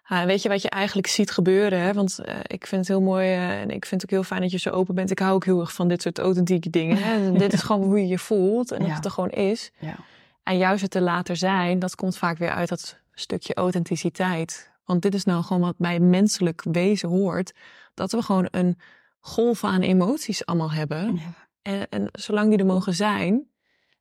Ah, 0.06 0.20
en 0.20 0.28
weet 0.28 0.42
je 0.42 0.50
wat 0.50 0.62
je 0.62 0.70
eigenlijk 0.70 1.08
ziet 1.08 1.32
gebeuren? 1.32 1.80
Hè? 1.80 1.94
Want 1.94 2.20
eh, 2.20 2.36
ik 2.44 2.68
vind 2.68 2.82
het 2.82 2.88
heel 2.90 3.02
mooi 3.02 3.28
eh, 3.28 3.62
en 3.62 3.70
ik 3.70 3.86
vind 3.86 4.02
het 4.02 4.04
ook 4.04 4.10
heel 4.18 4.24
fijn 4.28 4.42
dat 4.42 4.52
je 4.52 4.58
zo 4.58 4.70
open 4.70 4.96
bent. 4.96 5.12
Ik 5.12 5.20
hou 5.20 5.34
ook 5.34 5.46
heel 5.46 5.60
erg 5.60 5.74
van 5.74 5.88
dit 5.88 6.02
soort 6.02 6.20
authentieke 6.20 6.70
dingen. 6.70 6.98
Hè? 6.98 7.32
Dit 7.44 7.54
is 7.54 7.62
gewoon 7.62 7.84
hoe 7.84 8.00
je 8.00 8.08
je 8.08 8.20
voelt 8.20 8.72
en 8.72 8.80
dat 8.80 8.88
Ja. 8.88 8.94
het 8.96 9.06
er 9.06 9.12
gewoon 9.12 9.30
is. 9.30 9.72
ja. 9.80 9.96
En 10.44 10.58
juist 10.58 10.82
het 10.82 10.92
te 10.92 11.02
later 11.02 11.36
zijn, 11.36 11.80
dat 11.80 11.96
komt 11.96 12.18
vaak 12.18 12.38
weer 12.38 12.50
uit 12.52 12.70
dat 12.70 13.00
stukje 13.14 13.54
authenticiteit. 13.54 14.72
Want 14.86 15.02
dit 15.02 15.14
is 15.14 15.24
nou 15.24 15.44
gewoon 15.44 15.62
wat 15.62 15.78
bij 15.78 16.00
menselijk 16.00 16.64
wezen 16.72 17.10
hoort. 17.10 17.54
Dat 17.94 18.12
we 18.12 18.22
gewoon 18.22 18.48
een 18.52 18.78
golf 19.20 19.64
aan 19.64 19.82
emoties 19.82 20.46
allemaal 20.46 20.72
hebben. 20.72 21.20
En, 21.62 21.90
en 21.90 22.10
zolang 22.12 22.50
die 22.50 22.58
er 22.60 22.66
mogen 22.66 22.94
zijn 22.94 23.48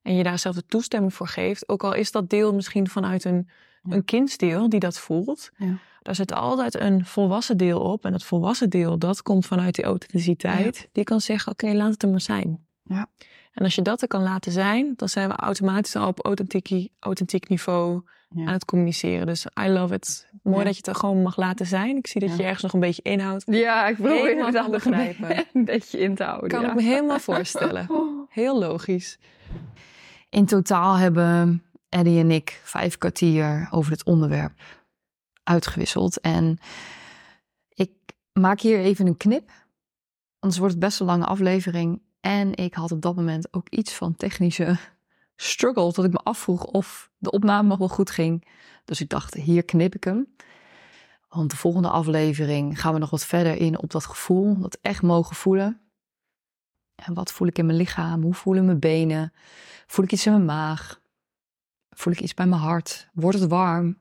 en 0.02 0.14
je 0.16 0.22
daar 0.22 0.38
zelf 0.38 0.54
de 0.54 0.66
toestemming 0.66 1.14
voor 1.14 1.28
geeft, 1.28 1.68
ook 1.68 1.84
al 1.84 1.94
is 1.94 2.12
dat 2.12 2.30
deel 2.30 2.54
misschien 2.54 2.88
vanuit 2.88 3.24
een, 3.24 3.48
Ja. 3.82 3.94
een 3.94 4.04
kindsdeel 4.04 4.68
die 4.68 4.80
dat 4.80 4.98
voelt, 4.98 5.50
Ja. 5.56 5.78
daar 6.02 6.14
zit 6.14 6.32
altijd 6.32 6.74
een 6.80 7.04
volwassen 7.06 7.56
deel 7.56 7.80
op. 7.80 8.04
En 8.04 8.12
dat 8.12 8.24
volwassen 8.24 8.70
deel, 8.70 8.98
dat 8.98 9.22
komt 9.22 9.46
vanuit 9.46 9.74
die 9.74 9.84
authenticiteit. 9.84 10.88
Die 10.92 11.04
kan 11.04 11.20
zeggen, 11.20 11.52
oké, 11.52 11.66
laat 11.72 11.90
het 11.92 12.02
er 12.02 12.08
maar 12.08 12.20
zijn. 12.20 12.66
Ja. 12.82 13.06
En 13.52 13.64
als 13.64 13.74
je 13.74 13.82
dat 13.82 14.02
er 14.02 14.08
kan 14.08 14.22
laten 14.22 14.52
zijn, 14.52 14.92
dan 14.96 15.08
zijn 15.08 15.28
we 15.28 15.34
automatisch 15.36 15.96
al 15.96 16.06
op 16.08 16.24
authentiek, 16.24 16.88
authentiek 16.98 17.48
niveau 17.48 18.02
Ja. 18.34 18.46
aan 18.46 18.52
het 18.52 18.64
communiceren. 18.64 19.26
Dus 19.26 19.46
I 19.64 19.68
love 19.68 19.94
it. 19.94 20.26
Mooi 20.42 20.58
Ja. 20.58 20.64
dat 20.64 20.72
je 20.72 20.78
het 20.78 20.86
er 20.86 20.94
gewoon 20.94 21.22
mag 21.22 21.36
laten 21.36 21.66
zijn. 21.66 21.96
Ik 21.96 22.06
zie 22.06 22.20
dat 22.20 22.30
Ja. 22.30 22.36
je 22.36 22.42
ergens 22.42 22.62
nog 22.62 22.72
een 22.72 22.80
beetje 22.80 23.02
inhoudt. 23.02 23.44
Ja, 23.46 23.86
ik 23.86 23.96
probeer 23.96 24.44
het 24.46 24.54
een 24.54 24.70
begrijpen. 24.70 25.28
beetje- 25.28 25.46
een 25.54 25.64
beetje 25.64 25.98
in 25.98 26.14
te 26.14 26.24
houden. 26.24 26.48
Kan 26.48 26.60
ja. 26.62 26.68
ik 26.68 26.74
me 26.74 26.82
helemaal 26.82 27.18
voorstellen. 27.18 27.86
Heel 28.28 28.58
logisch. 28.58 29.18
In 30.30 30.46
totaal 30.46 30.94
hebben 30.96 31.62
Eddie 31.88 32.18
en 32.20 32.30
ik 32.30 32.60
vijf 32.64 32.98
kwartier 32.98 33.68
over 33.70 33.90
dit 33.90 34.04
onderwerp 34.04 34.52
uitgewisseld. 35.42 36.20
En 36.20 36.58
ik 37.68 37.90
maak 38.32 38.60
hier 38.60 38.78
even 38.78 39.06
een 39.06 39.16
knip. 39.16 39.50
Anders 40.38 40.60
wordt 40.60 40.74
het 40.74 40.84
best 40.84 41.00
een 41.00 41.06
lange 41.06 41.24
aflevering. 41.26 42.02
En 42.20 42.54
ik 42.54 42.74
had 42.74 42.92
op 42.92 43.02
dat 43.02 43.16
moment 43.16 43.54
ook 43.54 43.68
iets 43.68 43.94
van 43.94 44.16
technische 44.16 44.76
struggle. 45.42 45.92
Dat 45.92 46.04
ik 46.04 46.12
me 46.12 46.18
afvroeg 46.18 46.64
of 46.64 47.10
de 47.18 47.30
opname 47.30 47.68
nog 47.68 47.78
wel 47.78 47.88
goed 47.88 48.10
ging. 48.10 48.46
Dus 48.84 49.00
ik 49.00 49.08
dacht, 49.08 49.34
hier 49.34 49.64
knip 49.64 49.94
ik 49.94 50.04
hem. 50.04 50.34
Want 51.28 51.50
de 51.50 51.56
volgende 51.56 51.88
aflevering 51.88 52.80
gaan 52.80 52.92
we 52.92 52.98
nog 52.98 53.10
wat 53.10 53.24
verder 53.24 53.56
in 53.56 53.78
op 53.78 53.90
dat 53.90 54.06
gevoel. 54.06 54.58
Dat 54.58 54.78
echt 54.82 55.02
mogen 55.02 55.36
voelen. 55.36 55.80
En 56.94 57.14
wat 57.14 57.32
voel 57.32 57.48
ik 57.48 57.58
in 57.58 57.66
mijn 57.66 57.78
lichaam? 57.78 58.22
Hoe 58.22 58.34
voelen 58.34 58.64
mijn 58.64 58.78
benen? 58.78 59.32
Voel 59.86 60.04
ik 60.04 60.12
iets 60.12 60.26
in 60.26 60.32
mijn 60.32 60.44
maag? 60.44 61.00
Voel 61.90 62.12
ik 62.12 62.20
iets 62.20 62.34
bij 62.34 62.46
mijn 62.46 62.60
hart? 62.60 63.08
Wordt 63.12 63.38
het 63.38 63.50
warm? 63.50 63.98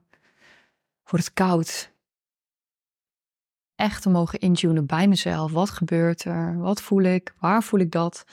Wordt 1.04 1.24
het 1.24 1.34
koud? 1.34 1.92
Echt 3.74 4.02
te 4.02 4.10
mogen 4.10 4.38
intunen 4.38 4.86
bij 4.86 5.08
mezelf. 5.08 5.52
Wat 5.52 5.70
gebeurt 5.70 6.24
er? 6.24 6.58
Wat 6.58 6.82
voel 6.82 7.02
ik? 7.02 7.34
Waar 7.38 7.62
voel 7.62 7.80
ik 7.80 7.90
dat? 7.90 8.24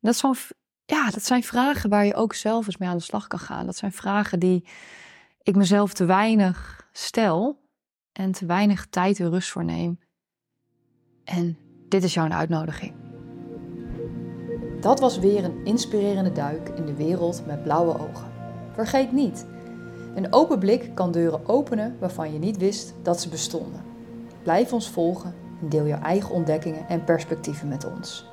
Dat, 0.00 0.14
is 0.14 0.18
zo'n 0.18 0.36
ja, 0.84 1.10
dat 1.10 1.24
zijn 1.24 1.42
vragen 1.42 1.90
waar 1.90 2.06
je 2.06 2.14
ook 2.14 2.34
zelf 2.34 2.66
eens 2.66 2.76
mee 2.76 2.88
aan 2.88 2.96
de 2.96 3.02
slag 3.02 3.26
kan 3.26 3.38
gaan. 3.38 3.66
Dat 3.66 3.76
zijn 3.76 3.92
vragen 3.92 4.40
die 4.40 4.64
ik 5.42 5.56
mezelf 5.56 5.92
te 5.92 6.04
weinig 6.04 6.88
stel 6.92 7.60
en 8.12 8.32
te 8.32 8.46
weinig 8.46 8.86
tijd 8.86 9.20
en 9.20 9.30
rust 9.30 9.50
voor 9.50 9.64
neem. 9.64 10.00
En 11.24 11.58
dit 11.88 12.04
is 12.04 12.14
jouw 12.14 12.28
uitnodiging. 12.28 12.94
Dat 14.80 15.00
was 15.00 15.18
weer 15.18 15.44
een 15.44 15.64
inspirerende 15.64 16.32
duik 16.32 16.68
in 16.68 16.86
de 16.86 16.94
wereld 16.94 17.46
met 17.46 17.62
blauwe 17.62 17.98
ogen. 17.98 18.32
Vergeet 18.72 19.12
niet, 19.12 19.46
een 20.14 20.32
open 20.32 20.58
blik 20.58 20.94
kan 20.94 21.12
deuren 21.12 21.48
openen 21.48 21.96
waarvan 22.00 22.32
je 22.32 22.38
niet 22.38 22.56
wist 22.56 22.94
dat 23.02 23.20
ze 23.20 23.28
bestonden. 23.28 23.84
Blijf 24.42 24.72
ons 24.72 24.90
volgen 24.90 25.34
en 25.60 25.68
deel 25.68 25.86
jouw 25.86 26.00
eigen 26.00 26.34
ontdekkingen 26.34 26.88
en 26.88 27.04
perspectieven 27.04 27.68
met 27.68 27.84
ons. 27.84 28.31